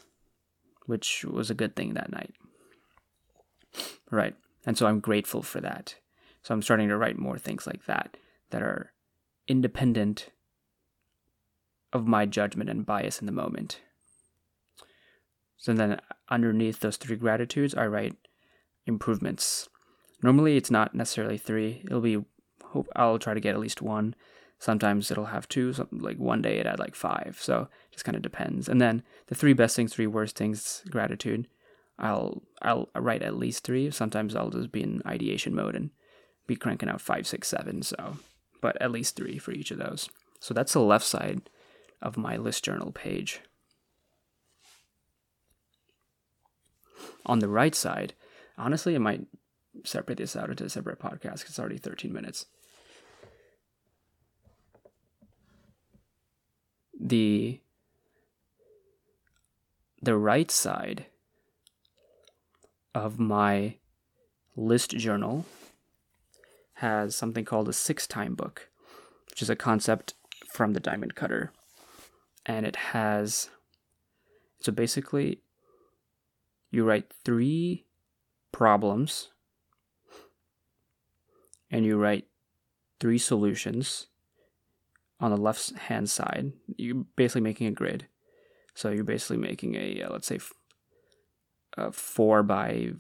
which 0.86 1.26
was 1.26 1.50
a 1.50 1.56
good 1.56 1.76
thing 1.76 1.94
that 1.94 2.12
night. 2.12 2.34
Right. 4.10 4.36
And 4.66 4.78
so 4.78 4.86
I'm 4.86 5.00
grateful 5.00 5.42
for 5.42 5.60
that. 5.62 5.96
So 6.44 6.54
I'm 6.54 6.62
starting 6.62 6.90
to 6.90 6.98
write 6.98 7.18
more 7.18 7.38
things 7.38 7.68
like 7.68 7.86
that 7.86 8.18
that 8.52 8.62
are 8.62 8.94
independent 9.48 10.30
of 11.94 12.08
my 12.08 12.26
judgment 12.26 12.70
and 12.70 12.86
bias 12.86 13.20
in 13.20 13.26
the 13.26 13.32
moment. 13.32 13.82
So 15.58 15.74
then 15.74 16.00
underneath 16.30 16.80
those 16.80 16.98
three 16.98 17.18
gratitudes, 17.18 17.76
I 17.76 17.86
write 17.86 18.16
improvements. 18.86 19.70
Normally 20.24 20.58
it's 20.58 20.72
not 20.72 20.94
necessarily 20.94 21.38
three. 21.38 21.82
It'll 21.86 22.02
be 22.02 22.24
I'll 22.96 23.20
try 23.20 23.34
to 23.34 23.40
get 23.40 23.54
at 23.54 23.60
least 23.60 23.82
one. 23.82 24.16
Sometimes 24.60 25.10
it'll 25.10 25.26
have 25.26 25.48
two. 25.50 25.74
Something 25.74 26.00
like 26.00 26.18
one 26.18 26.42
day 26.42 26.58
it 26.58 26.66
had 26.66 26.80
like 26.80 26.96
five. 26.96 27.38
So 27.42 27.62
it 27.62 27.94
just 27.94 28.06
kind 28.06 28.16
of 28.16 28.22
depends. 28.22 28.70
And 28.70 28.80
then 28.80 29.04
the 29.28 29.36
three 29.36 29.54
best 29.54 29.76
things, 29.76 29.94
three 29.94 30.08
worst 30.08 30.38
things, 30.38 30.84
gratitude. 30.90 31.48
I'll 31.98 32.44
I'll 32.62 32.90
write 32.96 33.24
at 33.24 33.38
least 33.38 33.64
three. 33.64 33.92
Sometimes 33.92 34.36
I'll 34.36 34.50
just 34.50 34.72
be 34.72 34.84
in 34.84 35.02
ideation 35.06 35.56
mode 35.56 35.76
and 35.76 35.90
be 36.48 36.56
cranking 36.56 36.90
out 36.90 37.02
five, 37.02 37.28
six, 37.28 37.48
seven. 37.48 37.82
So, 37.82 38.18
but 38.62 38.80
at 38.82 38.92
least 38.92 39.16
three 39.16 39.38
for 39.38 39.52
each 39.52 39.72
of 39.72 39.80
those. 39.80 40.10
So 40.40 40.54
that's 40.54 40.74
the 40.74 40.80
left 40.80 41.06
side 41.06 41.50
of 42.02 42.18
my 42.18 42.38
list 42.38 42.64
journal 42.64 42.92
page. 42.92 43.42
On 47.26 47.40
the 47.40 47.48
right 47.48 47.76
side, 47.76 48.14
honestly, 48.62 48.96
I 48.96 49.00
might 49.00 49.26
separate 49.84 50.18
this 50.18 50.36
out 50.36 50.50
into 50.50 50.66
a 50.66 50.70
separate 50.70 51.00
podcast. 51.00 51.42
It's 51.42 51.60
already 51.60 51.78
13 51.78 52.14
minutes. 52.14 52.46
The 57.00 57.60
the 60.04 60.18
right 60.18 60.50
side 60.50 61.06
of 62.94 63.20
my 63.20 63.76
list 64.56 64.92
journal 64.92 65.46
has 66.76 67.16
something 67.16 67.46
called 67.46 67.70
a 67.70 67.74
six 67.74 68.08
time 68.08 68.36
book, 68.36 68.70
which 69.30 69.42
is 69.42 69.50
a 69.50 69.56
concept 69.56 70.14
from 70.54 70.74
the 70.74 70.80
diamond 70.80 71.16
cutter. 71.16 71.52
And 72.46 72.66
it 72.66 72.76
has, 72.76 73.50
so 74.60 74.72
basically, 74.72 75.42
you 76.72 76.84
write 76.84 77.12
three 77.24 77.86
problems 78.52 79.30
and 81.72 81.86
you 81.86 81.98
write 81.98 82.28
three 83.00 83.18
solutions 83.18 84.08
on 85.20 85.32
the 85.32 85.38
left 85.38 85.76
hand 85.76 86.10
side. 86.10 86.52
You're 86.78 87.06
basically 87.16 87.42
making 87.42 87.68
a 87.68 87.72
grid. 87.72 88.08
So 88.74 88.90
you're 88.90 89.04
basically 89.04 89.38
making 89.38 89.76
a, 89.76 90.04
uh, 90.04 90.12
let's 90.12 90.28
say, 90.28 90.40
a 91.78 91.92
four 91.92 92.44
by, 92.44 92.72
you 92.72 93.00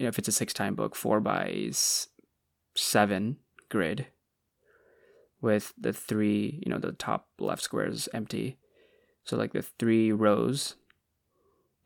know, 0.00 0.08
if 0.08 0.18
it's 0.18 0.28
a 0.28 0.32
six 0.32 0.52
time 0.52 0.74
book, 0.74 0.96
four 0.96 1.20
by 1.20 1.70
seven 2.74 3.38
grid 3.68 4.06
with 5.40 5.72
the 5.78 5.92
three, 5.92 6.60
you 6.64 6.70
know, 6.70 6.78
the 6.78 6.92
top 6.92 7.28
left 7.38 7.62
square 7.62 7.86
is 7.86 8.08
empty. 8.12 8.58
So 9.24 9.36
like 9.36 9.52
the 9.52 9.62
three 9.62 10.10
rows 10.10 10.76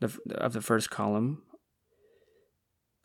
of 0.00 0.52
the 0.52 0.60
first 0.60 0.90
column 0.90 1.42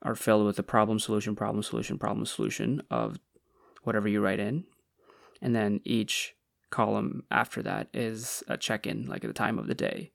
are 0.04 0.16
filled 0.16 0.46
with 0.46 0.58
the 0.58 0.64
problem 0.64 1.00
solution, 1.00 1.36
problem 1.36 1.64
solution, 1.64 1.98
problem 1.98 2.26
solution 2.26 2.82
of 2.92 3.20
whatever 3.84 4.08
you 4.08 4.22
write 4.22 4.40
in. 4.40 4.66
And 5.42 5.56
then 5.56 5.82
each 5.84 6.36
column 6.70 7.24
after 7.32 7.62
that 7.64 7.88
is 7.94 8.44
a 8.48 8.58
check 8.58 8.86
in, 8.86 9.08
like 9.08 9.24
at 9.24 9.28
the 9.28 9.34
time 9.34 9.58
of 9.58 9.68
the 9.68 9.76
day. 9.76 10.12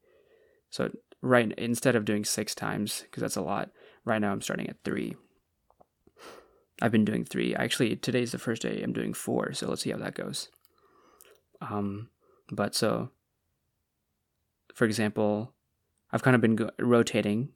So 0.71 0.91
right 1.21 1.53
instead 1.59 1.97
of 1.97 2.05
doing 2.05 2.25
six 2.25 2.55
times 2.55 3.03
because 3.03 3.21
that's 3.21 3.37
a 3.37 3.43
lot 3.43 3.71
right 4.05 4.21
now 4.21 4.31
i'm 4.31 4.41
starting 4.41 4.69
at 4.69 4.83
three 4.85 5.17
i've 6.81 6.93
been 6.93 7.05
doing 7.05 7.25
three 7.25 7.55
actually 7.55 7.97
today's 7.97 8.33
the 8.33 8.39
first 8.39 8.63
day 8.63 8.81
i'm 8.83 8.93
doing 8.93 9.13
four 9.13 9.53
so 9.53 9.69
let's 9.69 9.83
see 9.83 9.91
how 9.91 9.99
that 9.99 10.15
goes 10.15 10.49
um 11.61 12.09
but 12.53 12.75
so 12.75 13.11
for 14.75 14.85
example 14.85 15.53
i've 16.13 16.23
kind 16.23 16.37
of 16.37 16.41
been 16.41 16.57
go- 16.57 16.71
rotating 16.79 17.49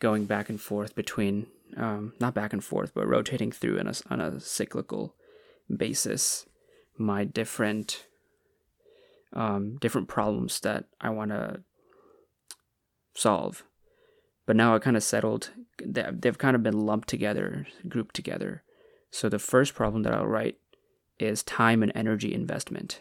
going 0.00 0.24
back 0.24 0.48
and 0.48 0.60
forth 0.60 0.94
between 0.94 1.46
um, 1.76 2.12
not 2.18 2.34
back 2.34 2.52
and 2.52 2.64
forth 2.64 2.92
but 2.94 3.06
rotating 3.06 3.52
through 3.52 3.78
on 3.78 3.86
a, 3.86 3.94
on 4.10 4.20
a 4.20 4.40
cyclical 4.40 5.14
basis 5.74 6.46
my 6.98 7.24
different 7.24 8.06
um, 9.32 9.76
different 9.76 10.08
problems 10.08 10.60
that 10.60 10.86
I 11.00 11.10
want 11.10 11.30
to 11.30 11.60
solve. 13.14 13.64
But 14.46 14.56
now 14.56 14.74
I 14.74 14.78
kind 14.78 14.96
of 14.96 15.02
settled. 15.02 15.50
They've 15.84 16.38
kind 16.38 16.56
of 16.56 16.62
been 16.62 16.86
lumped 16.86 17.08
together, 17.08 17.66
grouped 17.88 18.14
together. 18.14 18.64
So 19.10 19.28
the 19.28 19.38
first 19.38 19.74
problem 19.74 20.02
that 20.02 20.12
I'll 20.12 20.26
write 20.26 20.58
is 21.18 21.42
time 21.42 21.82
and 21.82 21.92
energy 21.94 22.34
investment. 22.34 23.00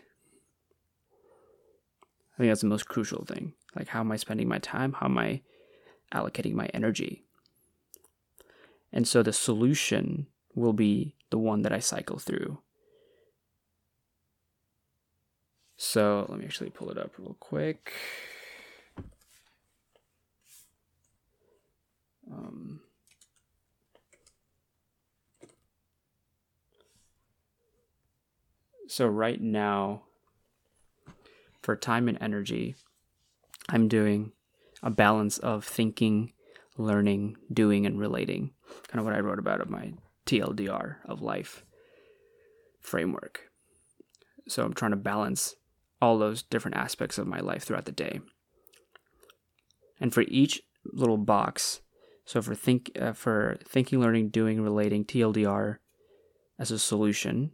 I 2.35 2.37
think 2.37 2.51
that's 2.51 2.61
the 2.61 2.67
most 2.67 2.87
crucial 2.87 3.25
thing. 3.25 3.53
Like, 3.75 3.89
how 3.89 4.01
am 4.01 4.11
I 4.11 4.17
spending 4.17 4.47
my 4.47 4.59
time? 4.59 4.93
How 4.93 5.07
am 5.07 5.17
I 5.17 5.41
allocating 6.13 6.53
my 6.53 6.65
energy? 6.73 7.23
And 8.91 9.07
so 9.07 9.21
the 9.21 9.33
solution 9.33 10.27
will 10.55 10.73
be 10.73 11.15
the 11.29 11.37
one 11.37 11.61
that 11.61 11.71
I 11.71 11.79
cycle 11.79 12.17
through. 12.17 12.59
So 15.77 16.25
let 16.27 16.39
me 16.39 16.45
actually 16.45 16.71
pull 16.71 16.89
it 16.89 16.97
up 16.97 17.11
real 17.17 17.37
quick. 17.39 17.93
Um, 22.31 22.81
so 28.87 29.07
right 29.07 29.39
now, 29.39 30.03
for 31.61 31.75
time 31.75 32.07
and 32.07 32.17
energy, 32.19 32.75
I'm 33.69 33.87
doing 33.87 34.33
a 34.81 34.89
balance 34.89 35.37
of 35.37 35.65
thinking, 35.65 36.33
learning, 36.77 37.37
doing, 37.51 37.85
and 37.85 37.99
relating. 37.99 38.51
Kind 38.87 38.99
of 38.99 39.05
what 39.05 39.15
I 39.15 39.19
wrote 39.19 39.39
about 39.39 39.61
of 39.61 39.69
my 39.69 39.93
TLDR 40.25 40.97
of 41.05 41.21
life 41.21 41.65
framework. 42.79 43.49
So 44.47 44.63
I'm 44.63 44.73
trying 44.73 44.91
to 44.91 44.97
balance 44.97 45.55
all 46.01 46.17
those 46.17 46.43
different 46.43 46.77
aspects 46.77 47.17
of 47.17 47.27
my 47.27 47.39
life 47.39 47.63
throughout 47.63 47.85
the 47.85 47.91
day. 47.91 48.21
And 49.99 50.13
for 50.13 50.21
each 50.21 50.61
little 50.85 51.17
box, 51.17 51.81
so 52.25 52.41
for 52.41 52.55
think 52.55 52.91
uh, 52.99 53.13
for 53.13 53.57
thinking, 53.65 53.99
learning, 53.99 54.29
doing, 54.29 54.61
relating, 54.61 55.03
TLDR 55.03 55.77
as 56.57 56.71
a 56.71 56.79
solution, 56.79 57.51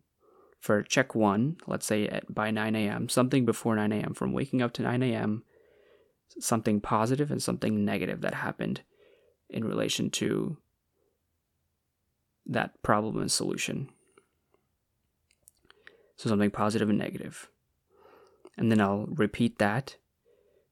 for 0.59 0.83
check 0.83 1.15
one, 1.15 1.57
let's 1.65 1.85
say 1.85 2.07
at 2.07 2.33
by 2.33 2.51
9 2.51 2.75
a.m., 2.75 3.09
something 3.09 3.45
before 3.45 3.75
9 3.75 3.91
a.m., 3.91 4.13
from 4.13 4.33
waking 4.33 4.61
up 4.61 4.73
to 4.73 4.83
9 4.83 5.01
a.m., 5.03 5.43
something 6.39 6.81
positive 6.81 7.31
and 7.31 7.41
something 7.41 7.85
negative 7.85 8.21
that 8.21 8.35
happened 8.35 8.81
in 9.49 9.63
relation 9.63 10.09
to 10.09 10.57
that 12.45 12.81
problem 12.83 13.17
and 13.17 13.31
solution. 13.31 13.89
So 16.17 16.29
something 16.29 16.51
positive 16.51 16.89
and 16.89 16.97
negative. 16.97 17.49
And 18.57 18.71
then 18.71 18.79
I'll 18.79 19.05
repeat 19.07 19.59
that 19.59 19.97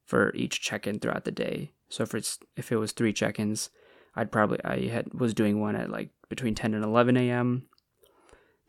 for 0.06 0.34
each 0.36 0.62
check-in 0.62 1.00
throughout 1.00 1.26
the 1.26 1.32
day. 1.32 1.72
So 1.90 2.04
if 2.04 2.14
it's 2.16 2.40
if 2.56 2.72
it 2.72 2.78
was 2.78 2.92
three 2.92 3.14
check-ins, 3.14 3.70
I'd 4.16 4.32
probably 4.32 4.60
I 4.64 4.88
had 4.88 5.14
was 5.14 5.34
doing 5.34 5.60
one 5.60 5.76
at 5.76 5.90
like 5.90 6.10
between 6.30 6.56
10 6.56 6.74
and 6.74 6.84
11 6.84 7.18
a.m., 7.18 7.68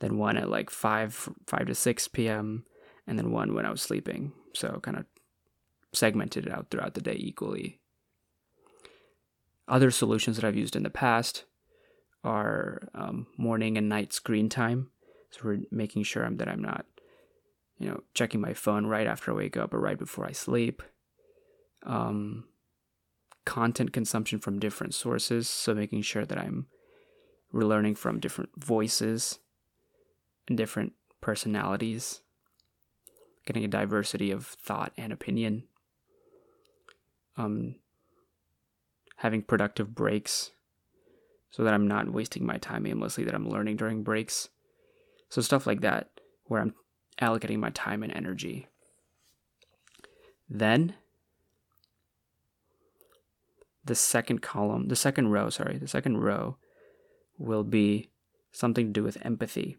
then 0.01 0.19
one 0.19 0.37
at 0.37 0.51
like 0.51 0.71
5 0.71 1.31
5 1.47 1.67
to 1.67 1.75
6 1.75 2.09
p.m., 2.09 2.65
and 3.07 3.19
then 3.19 3.31
one 3.31 3.55
when 3.55 3.67
I 3.67 3.71
was 3.71 3.83
sleeping. 3.83 4.33
So 4.53 4.81
kind 4.83 4.97
of 4.97 5.07
segmented 5.95 6.47
it 6.47 6.53
out 6.53 6.71
throughout 6.71 6.95
the 6.95 7.01
day 7.01 7.17
equally. 7.19 7.81
Other 9.67 9.91
solutions 9.91 10.37
that 10.37 10.45
I've 10.45 10.57
used 10.57 10.77
in 10.77 10.83
the 10.83 10.91
past 10.91 11.45
are 12.23 12.89
um, 12.95 13.27
morning 13.37 13.79
and 13.79 13.89
night 13.89 14.13
screen 14.13 14.49
time. 14.49 14.91
So 15.31 15.41
we're 15.45 15.61
making 15.71 16.05
sure 16.05 16.29
that 16.29 16.49
I'm 16.49 16.63
not, 16.63 16.87
you 17.79 17.89
know, 17.89 18.03
checking 18.15 18.41
my 18.41 18.55
phone 18.55 18.87
right 18.87 19.07
after 19.07 19.33
I 19.33 19.35
wake 19.35 19.57
up 19.57 19.73
or 19.75 19.81
right 19.81 19.99
before 19.99 20.27
I 20.27 20.33
sleep. 20.33 20.83
Um, 21.83 22.45
content 23.45 23.93
consumption 23.93 24.39
from 24.39 24.59
different 24.59 24.95
sources. 24.95 25.49
So 25.49 25.75
making 25.75 26.03
sure 26.03 26.25
that 26.25 26.39
I'm 26.39 26.67
relearning 27.53 27.97
from 27.97 28.21
different 28.21 28.51
voices 28.57 29.39
and 30.49 30.57
different 30.57 30.93
personalities, 31.21 32.21
getting 33.47 33.65
a 33.65 33.69
diversity 33.69 34.31
of 34.31 34.47
thought 34.47 34.93
and 34.97 35.13
opinion 35.13 35.65
um, 37.37 37.77
having 39.17 39.43
productive 39.43 39.95
breaks 39.95 40.51
so 41.51 41.63
that 41.63 41.73
I'm 41.73 41.87
not 41.87 42.13
wasting 42.13 42.45
my 42.45 42.59
time 42.59 42.87
aimlessly, 42.87 43.25
that 43.25 43.35
I'm 43.35 43.49
learning 43.49 43.77
during 43.77 44.03
breaks. 44.03 44.49
So, 45.29 45.41
stuff 45.41 45.67
like 45.67 45.83
that, 45.83 46.11
where 46.47 46.61
I'm 46.61 46.75
allocating 47.21 47.59
my 47.59 47.71
time 47.71 48.03
and 48.03 48.13
energy. 48.13 48.67
Then, 50.49 50.95
the 53.85 53.95
second 53.95 54.43
column, 54.43 54.89
the 54.89 54.97
second 54.97 55.29
row, 55.29 55.49
sorry, 55.49 55.79
the 55.79 55.89
second 55.89 56.19
row 56.19 56.57
will 57.39 57.65
be 57.65 58.11
something 58.51 58.87
to 58.87 58.93
do 58.93 59.05
with 59.05 59.25
empathy, 59.25 59.77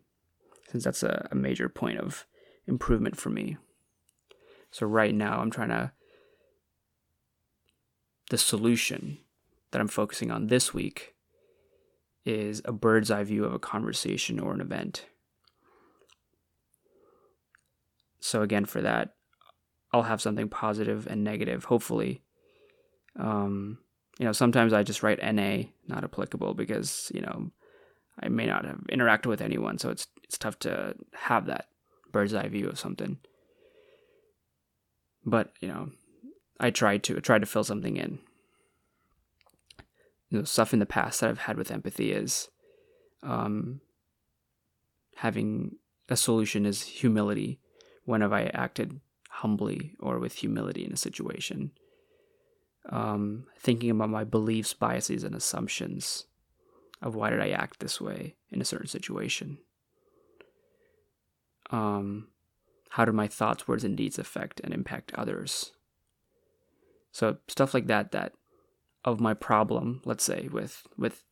since 0.72 0.86
that's 0.86 1.04
a, 1.04 1.28
a 1.32 1.36
major 1.36 1.68
point 1.68 2.00
of 2.00 2.26
improvement 2.68 3.18
for 3.18 3.30
me. 3.30 3.58
So, 4.72 4.86
right 4.86 5.13
now, 5.13 5.39
I'm 5.39 5.52
trying 5.52 5.70
to 5.70 5.91
the 8.30 8.38
solution 8.38 9.20
that 9.72 9.82
I'm 9.82 9.88
focusing 9.88 10.32
on 10.32 10.48
this 10.48 10.74
week 10.74 11.16
is 12.26 12.62
a 12.66 12.72
bird's 12.72 13.12
eye 13.12 13.24
view 13.24 13.46
of 13.46 13.54
a 13.54 13.60
conversation 13.60 14.40
or 14.40 14.54
an 14.54 14.62
event. 14.62 15.06
So, 18.20 18.42
again, 18.42 18.66
for 18.66 18.82
that, 18.82 19.16
I'll 19.94 20.04
have 20.04 20.22
something 20.22 20.50
positive 20.50 21.06
and 21.08 21.24
negative, 21.24 21.66
hopefully. 21.66 22.24
Um, 23.20 23.78
you 24.18 24.26
know, 24.26 24.32
sometimes 24.32 24.74
I 24.74 24.82
just 24.82 25.04
write 25.04 25.22
NA, 25.22 25.70
not 25.88 26.04
applicable, 26.04 26.56
because, 26.56 27.12
you 27.14 27.22
know, 27.22 27.52
I 28.20 28.30
may 28.30 28.46
not 28.46 28.66
have 28.66 28.80
interacted 28.92 29.28
with 29.28 29.42
anyone, 29.42 29.78
so 29.78 29.90
it's 29.90 30.08
it's 30.24 30.38
tough 30.38 30.58
to 30.60 30.96
have 31.14 31.46
that 31.46 31.68
bird's 32.12 32.34
eye 32.34 32.48
view 32.48 32.68
of 32.68 32.80
something. 32.80 33.20
But, 35.26 35.54
you 35.60 35.68
know, 35.68 35.92
I 36.60 36.70
tried 36.70 37.04
to 37.04 37.20
tried 37.22 37.39
to 37.39 37.46
fill 37.46 37.63
something 37.63 37.98
in. 37.98 38.20
You 40.30 40.39
know, 40.39 40.44
stuff 40.44 40.74
in 40.74 40.80
the 40.80 40.86
past 40.86 41.22
that 41.22 41.30
I've 41.30 41.39
had 41.39 41.58
with 41.58 41.72
empathy 41.72 42.12
is 42.12 42.50
um, 43.22 43.82
having 45.18 45.76
a 46.10 46.15
solution 46.15 46.65
is 46.65 46.84
humility. 46.84 47.60
When 48.06 48.22
have 48.22 48.34
I 48.34 48.52
acted 48.54 49.00
humbly 49.30 49.96
or 50.00 50.20
with 50.20 50.36
humility 50.36 50.86
in 50.86 50.94
a 50.94 50.98
situation? 50.98 51.72
Um, 52.89 53.48
thinking 53.60 53.89
about 53.89 54.10
my 54.10 54.24
beliefs, 54.24 54.74
biases, 54.74 55.24
and 55.24 55.34
assumptions 55.34 56.26
of 57.02 57.15
why 57.15 57.30
did 57.30 57.41
I 57.41 57.50
act 57.50 57.80
this 57.80 58.00
way 58.00 58.36
in 58.52 58.62
a 58.62 58.65
certain 58.65 58.88
situation. 58.88 59.58
Um, 61.72 62.28
how 62.91 63.06
do 63.06 63.12
my 63.12 63.28
thoughts, 63.28 63.68
words, 63.68 63.84
and 63.84 63.98
deeds 63.98 64.20
affect 64.20 64.62
and 64.63 64.74
impact 64.74 65.13
others? 65.15 65.72
So 67.15 67.38
stuff 67.47 67.73
like 67.73 67.88
that 67.88 68.12
that 68.12 68.34
of 69.06 69.21
my 69.21 69.34
problem, 69.34 70.01
let's 70.04 70.25
say 70.25 70.49
with 70.51 70.86
with 70.97 71.23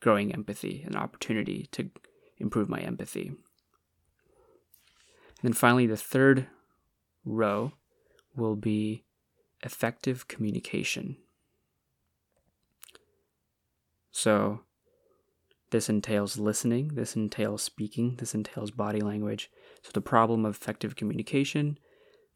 growing 0.00 0.34
empathy, 0.34 0.82
an 0.84 0.96
opportunity 0.96 1.68
to 1.70 1.90
improve 2.38 2.68
my 2.68 2.80
empathy. 2.80 3.28
And 3.28 3.38
then 5.44 5.52
finally 5.52 5.86
the 5.86 5.96
third 5.96 6.48
row 7.24 7.70
will 8.34 8.56
be 8.56 9.04
effective 9.62 10.26
communication. 10.26 11.18
So 14.10 14.62
this 15.70 15.88
entails 15.88 16.36
listening, 16.36 16.94
this 16.94 17.14
entails 17.14 17.62
speaking, 17.62 18.16
this 18.16 18.34
entails 18.34 18.72
body 18.72 19.00
language. 19.00 19.52
So 19.84 19.90
the 19.94 20.00
problem 20.00 20.44
of 20.44 20.56
effective 20.56 20.96
communication 20.96 21.78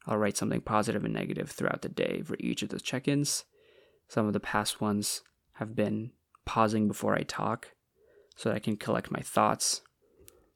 I'll 0.07 0.19
write 0.19 0.37
something 0.37 0.61
positive 0.61 1.05
and 1.05 1.15
negative 1.15 1.51
throughout 1.51 1.83
the 1.83 1.89
day 1.89 2.23
for 2.25 2.37
each 2.39 2.63
of 2.63 2.69
those 2.69 2.83
check 2.83 3.09
ins. 3.09 3.45
Some 4.09 4.27
of 4.27 4.33
the 4.33 4.41
past 4.41 4.81
ones 4.81 5.23
have 5.55 5.75
been 5.75 6.13
pausing 6.45 6.87
before 6.87 7.15
I 7.15 7.23
talk 7.23 7.73
so 8.37 8.49
that 8.49 8.57
I 8.57 8.61
can 8.61 8.77
collect 8.77 9.11
my 9.11 9.21
thoughts 9.21 9.83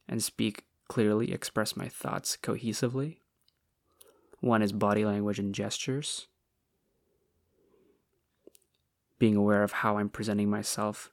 and 0.08 0.22
speak 0.22 0.64
clearly, 0.88 1.32
express 1.32 1.76
my 1.76 1.88
thoughts 1.88 2.36
cohesively. 2.40 3.18
One 4.40 4.62
is 4.62 4.72
body 4.72 5.04
language 5.04 5.38
and 5.38 5.54
gestures. 5.54 6.28
Being 9.18 9.36
aware 9.36 9.62
of 9.62 9.72
how 9.72 9.98
I'm 9.98 10.08
presenting 10.08 10.48
myself, 10.48 11.10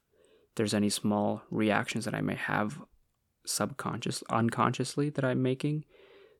there's 0.55 0.73
any 0.73 0.89
small 0.89 1.43
reactions 1.49 2.05
that 2.05 2.15
I 2.15 2.21
may 2.21 2.35
have 2.35 2.81
subconscious 3.45 4.23
unconsciously 4.29 5.09
that 5.09 5.25
I'm 5.25 5.41
making 5.41 5.85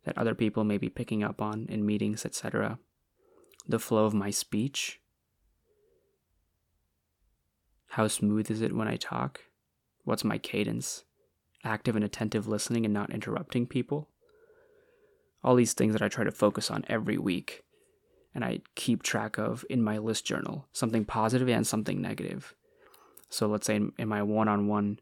that 0.08 0.18
other 0.18 0.34
people 0.34 0.64
may 0.64 0.80
be 0.80 0.90
picking 0.90 1.22
up 1.22 1.42
on 1.42 1.68
in 1.70 1.86
meetings, 1.86 2.26
etc. 2.26 2.80
The 3.68 3.78
flow 3.78 4.06
of 4.06 4.14
my 4.14 4.32
speech. 4.32 5.00
How 7.90 8.08
smooth 8.08 8.50
is 8.50 8.62
it 8.62 8.74
when 8.76 8.88
I 8.88 8.96
talk? 8.96 9.42
What's 10.06 10.24
my 10.24 10.38
cadence? 10.38 11.04
Active 11.64 11.96
and 11.96 12.06
attentive 12.06 12.48
listening 12.48 12.86
and 12.86 12.94
not 12.94 13.12
interrupting 13.12 13.68
people. 13.68 14.08
all 15.44 15.56
these 15.56 15.74
things 15.74 15.94
that 15.94 16.02
I 16.02 16.10
try 16.10 16.24
to 16.24 16.32
focus 16.32 16.70
on 16.70 16.84
every 16.90 17.18
week 17.18 17.64
and 18.34 18.44
I 18.44 18.60
keep 18.76 19.02
track 19.02 19.38
of 19.38 19.66
in 19.70 19.82
my 19.82 19.98
list 19.98 20.26
journal, 20.26 20.68
something 20.74 21.06
positive 21.06 21.48
and 21.48 21.66
something 21.66 22.02
negative. 22.02 22.54
So 23.30 23.48
let's 23.48 23.66
say 23.66 23.78
in, 23.78 24.08
my 24.08 24.22
one-on-one 24.22 25.00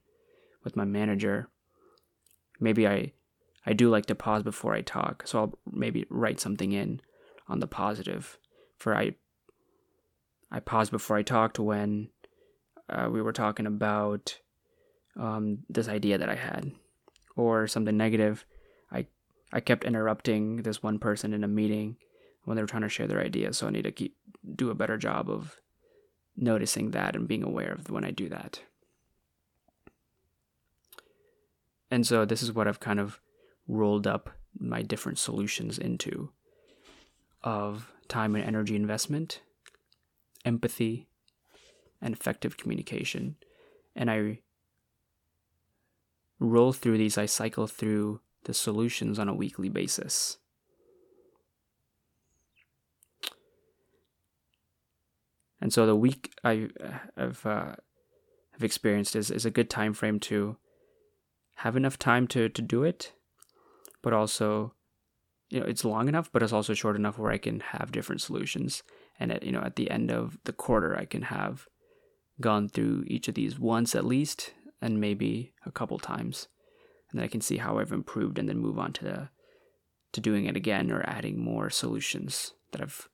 with 0.63 0.75
my 0.75 0.85
manager, 0.85 1.47
maybe 2.59 2.87
I 2.87 3.13
I 3.65 3.73
do 3.73 3.89
like 3.89 4.06
to 4.08 4.15
pause 4.15 4.43
before 4.43 4.73
I 4.73 4.82
talk. 4.82 5.23
So 5.25 5.39
I'll 5.39 5.60
maybe 5.71 6.06
write 6.10 6.39
something 6.39 6.71
in 6.71 7.01
on 7.47 7.60
the 7.60 7.67
positive 7.67 8.38
for 8.78 8.95
I 8.95 9.15
I 10.51 10.60
paused 10.60 10.91
before 10.91 11.17
I 11.17 11.23
talked 11.23 11.60
when 11.60 12.10
uh, 12.88 13.10
we 13.12 13.21
were 13.21 13.34
talking 13.34 13.65
about 13.65 14.39
um, 15.17 15.60
this 15.69 15.88
idea 15.88 16.17
that 16.17 16.30
I 16.30 16.36
had, 16.36 16.71
or 17.36 17.67
something 17.67 17.97
negative. 17.97 18.45
I 18.91 19.08
I 19.51 19.60
kept 19.60 19.84
interrupting 19.84 20.58
this 20.58 20.84
one 20.84 20.99
person 20.99 21.34
in 21.34 21.43
a 21.43 21.47
meeting 21.47 21.97
when 22.43 22.56
they 22.56 22.62
were 22.62 22.67
trying 22.67 22.84
to 22.84 22.89
share 22.89 23.08
their 23.08 23.21
ideas, 23.21 23.58
so 23.58 23.67
I 23.67 23.71
need 23.71 23.84
to 23.84 23.91
keep 23.91 24.15
do 24.56 24.69
a 24.69 24.75
better 24.75 24.97
job 24.97 25.30
of 25.30 25.60
noticing 26.38 26.91
that 26.91 27.15
and 27.15 27.28
being 27.28 27.43
aware 27.43 27.71
of 27.71 27.89
when 27.89 28.06
I 28.06 28.12
do 28.12 28.30
that. 28.30 28.62
And 31.89 32.06
so 32.06 32.25
this 32.25 32.43
is 32.43 32.51
what 32.51 32.67
I've 32.67 32.80
kind 32.80 32.99
of 32.99 33.19
rolled 33.67 34.08
up 34.08 34.30
my 34.58 34.82
different 34.82 35.19
solutions 35.19 35.78
into 35.78 36.30
of 37.43 37.91
time 38.08 38.36
and 38.36 38.43
energy 38.43 38.75
investment, 38.75 39.41
empathy, 40.43 41.08
and 42.01 42.13
effective 42.13 42.58
communication. 42.58 43.36
And 43.95 44.10
I 44.10 44.39
roll 46.39 46.73
through 46.73 46.97
these, 46.97 47.17
I 47.17 47.25
cycle 47.25 47.67
through 47.67 48.21
the 48.43 48.54
solutions 48.54 49.19
on 49.19 49.28
a 49.28 49.34
weekly 49.34 49.69
basis. 49.69 50.38
And 55.62 55.73
so 55.73 55.86
the 55.86 55.95
week 55.95 56.34
I, 56.43 56.69
have 57.17 57.45
uh, 57.45 57.75
have 58.51 58.63
experienced 58.63 59.15
is, 59.15 59.32
is 59.32 59.45
a 59.45 59.51
good 59.51 59.69
time 59.69 59.93
frame 59.93 60.19
to 60.19 60.58
have 61.56 61.75
enough 61.75 61.97
time 61.97 62.28
to, 62.28 62.49
to 62.49 62.62
do 62.62 62.84
it, 62.84 63.13
but 64.05 64.13
also 64.13 64.71
you 65.49 65.59
know 65.59 65.65
it's 65.65 65.83
long 65.83 66.07
enough 66.07 66.31
but 66.31 66.43
it's 66.43 66.53
also 66.53 66.75
short 66.75 66.95
enough 66.95 67.17
where 67.17 67.31
i 67.31 67.37
can 67.37 67.59
have 67.59 67.91
different 67.91 68.21
solutions. 68.21 68.83
And 69.19 69.31
at 69.31 69.43
you 69.43 69.51
know 69.51 69.61
at 69.61 69.75
the 69.75 69.89
end 69.89 70.11
of 70.11 70.37
the 70.45 70.53
quarter 70.53 70.95
i 70.95 71.05
can 71.05 71.23
have 71.23 71.67
gone 72.39 72.69
through 72.69 73.03
each 73.07 73.27
of 73.27 73.33
these 73.33 73.59
once 73.59 73.95
at 73.95 74.05
least 74.05 74.53
and 74.81 75.01
maybe 75.01 75.53
a 75.65 75.71
couple 75.71 75.97
times. 75.97 76.47
And 77.09 77.19
then 77.19 77.25
i 77.25 77.27
can 77.27 77.41
see 77.41 77.57
how 77.57 77.79
i've 77.79 77.91
improved 77.91 78.37
and 78.37 78.47
then 78.47 78.59
move 78.59 78.77
on 78.77 78.93
to 78.93 79.03
the 79.03 79.29
to 80.13 80.21
doing 80.21 80.45
it 80.45 80.55
again 80.55 80.91
or 80.91 81.01
adding 81.09 81.43
more 81.43 81.69
solutions 81.69 82.53
that 82.71 82.81
i've 82.81 83.09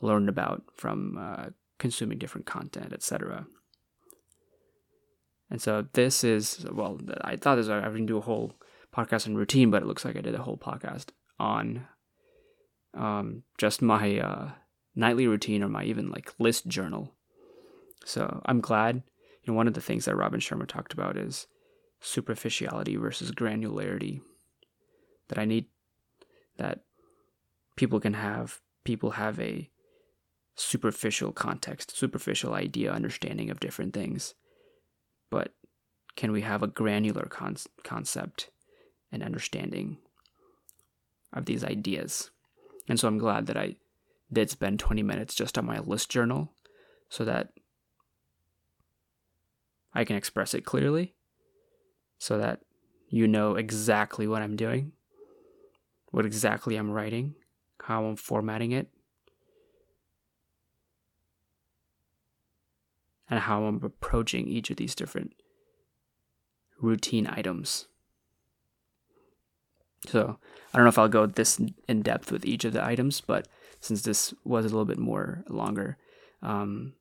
learned 0.00 0.30
about 0.30 0.62
from 0.74 1.18
uh, 1.18 1.46
consuming 1.78 2.18
different 2.18 2.46
content 2.46 2.92
etc 2.92 3.46
and 5.50 5.60
so 5.60 5.86
this 5.92 6.24
is 6.24 6.64
well 6.72 6.98
i 7.22 7.36
thought 7.36 7.56
this 7.56 7.68
i 7.68 7.80
to 7.80 8.06
do 8.06 8.16
a 8.16 8.22
whole 8.22 8.54
podcast 8.94 9.26
on 9.26 9.36
routine 9.36 9.70
but 9.70 9.82
it 9.82 9.86
looks 9.86 10.04
like 10.04 10.16
i 10.16 10.20
did 10.20 10.34
a 10.34 10.42
whole 10.42 10.58
podcast 10.58 11.06
on 11.38 11.86
um, 12.94 13.42
just 13.58 13.82
my 13.82 14.18
uh, 14.18 14.50
nightly 14.94 15.26
routine 15.26 15.62
or 15.62 15.68
my 15.68 15.84
even 15.84 16.10
like 16.10 16.34
list 16.38 16.66
journal. 16.66 17.12
So 18.04 18.40
I'm 18.44 18.60
glad. 18.60 18.96
You 19.42 19.52
know, 19.52 19.54
one 19.54 19.68
of 19.68 19.74
the 19.74 19.80
things 19.80 20.04
that 20.04 20.16
Robin 20.16 20.40
Sharma 20.40 20.66
talked 20.66 20.92
about 20.92 21.16
is 21.16 21.46
superficiality 22.00 22.96
versus 22.96 23.32
granularity. 23.32 24.20
That 25.28 25.38
I 25.38 25.44
need 25.44 25.66
that 26.56 26.80
people 27.76 28.00
can 28.00 28.14
have 28.14 28.60
people 28.84 29.12
have 29.12 29.38
a 29.38 29.70
superficial 30.56 31.32
context, 31.32 31.96
superficial 31.96 32.54
idea, 32.54 32.92
understanding 32.92 33.50
of 33.50 33.60
different 33.60 33.94
things. 33.94 34.34
But 35.30 35.54
can 36.16 36.32
we 36.32 36.42
have 36.42 36.62
a 36.62 36.66
granular 36.66 37.26
con- 37.26 37.56
concept 37.84 38.50
and 39.12 39.22
understanding 39.22 39.98
of 41.32 41.46
these 41.46 41.64
ideas. 41.64 42.30
And 42.88 42.98
so 42.98 43.08
I'm 43.08 43.18
glad 43.18 43.46
that 43.46 43.56
I 43.56 43.76
did 44.32 44.50
spend 44.50 44.78
20 44.78 45.02
minutes 45.02 45.34
just 45.34 45.58
on 45.58 45.66
my 45.66 45.78
list 45.80 46.10
journal 46.10 46.52
so 47.08 47.24
that 47.24 47.52
I 49.92 50.04
can 50.04 50.16
express 50.16 50.54
it 50.54 50.64
clearly, 50.64 51.14
so 52.18 52.38
that 52.38 52.60
you 53.08 53.26
know 53.26 53.56
exactly 53.56 54.28
what 54.28 54.42
I'm 54.42 54.54
doing, 54.54 54.92
what 56.10 56.24
exactly 56.24 56.76
I'm 56.76 56.90
writing, 56.90 57.34
how 57.82 58.04
I'm 58.04 58.16
formatting 58.16 58.70
it, 58.70 58.88
and 63.28 63.40
how 63.40 63.64
I'm 63.64 63.82
approaching 63.82 64.46
each 64.46 64.70
of 64.70 64.76
these 64.76 64.94
different 64.94 65.34
routine 66.80 67.26
items. 67.26 67.86
So 70.08 70.38
I 70.72 70.76
don't 70.76 70.84
know 70.84 70.90
if 70.90 70.98
I'll 70.98 71.08
go 71.08 71.26
this 71.26 71.60
in 71.88 72.02
depth 72.02 72.32
with 72.32 72.44
each 72.44 72.64
of 72.64 72.72
the 72.72 72.84
items, 72.84 73.20
but 73.20 73.48
since 73.80 74.02
this 74.02 74.34
was 74.44 74.64
a 74.64 74.68
little 74.68 74.84
bit 74.84 74.98
more 74.98 75.44
longer, 75.48 75.98
um, 76.42 76.94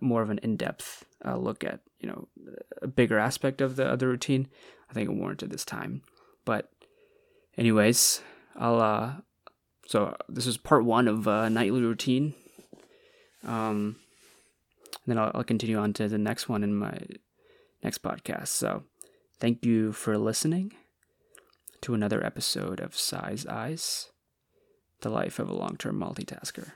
more 0.00 0.22
of 0.22 0.30
an 0.30 0.38
in-depth 0.42 1.04
uh, 1.24 1.36
look 1.36 1.64
at 1.64 1.80
you 2.00 2.08
know 2.08 2.28
a 2.82 2.86
bigger 2.86 3.18
aspect 3.18 3.60
of 3.60 3.76
the 3.76 3.86
other 3.86 4.08
routine, 4.08 4.48
I 4.90 4.94
think 4.94 5.08
it 5.08 5.14
warranted 5.14 5.50
this 5.50 5.64
time. 5.64 6.02
But 6.44 6.70
anyways, 7.56 8.20
I'll 8.56 8.80
uh, 8.80 9.12
so 9.86 10.16
this 10.28 10.46
is 10.46 10.56
part 10.56 10.84
one 10.84 11.08
of 11.08 11.28
uh, 11.28 11.48
nightly 11.48 11.82
routine. 11.82 12.34
Um, 13.46 13.96
and 15.04 15.16
then 15.16 15.18
I'll, 15.18 15.30
I'll 15.34 15.44
continue 15.44 15.76
on 15.76 15.92
to 15.94 16.08
the 16.08 16.18
next 16.18 16.48
one 16.48 16.64
in 16.64 16.74
my 16.74 16.98
next 17.82 18.02
podcast. 18.02 18.48
So 18.48 18.84
thank 19.38 19.64
you 19.64 19.92
for 19.92 20.16
listening 20.16 20.72
to 21.84 21.92
another 21.92 22.24
episode 22.24 22.80
of 22.80 22.96
Size 22.96 23.44
Eyes, 23.44 24.08
the 25.02 25.10
life 25.10 25.38
of 25.38 25.50
a 25.50 25.54
long 25.54 25.76
term 25.76 26.00
multitasker. 26.00 26.72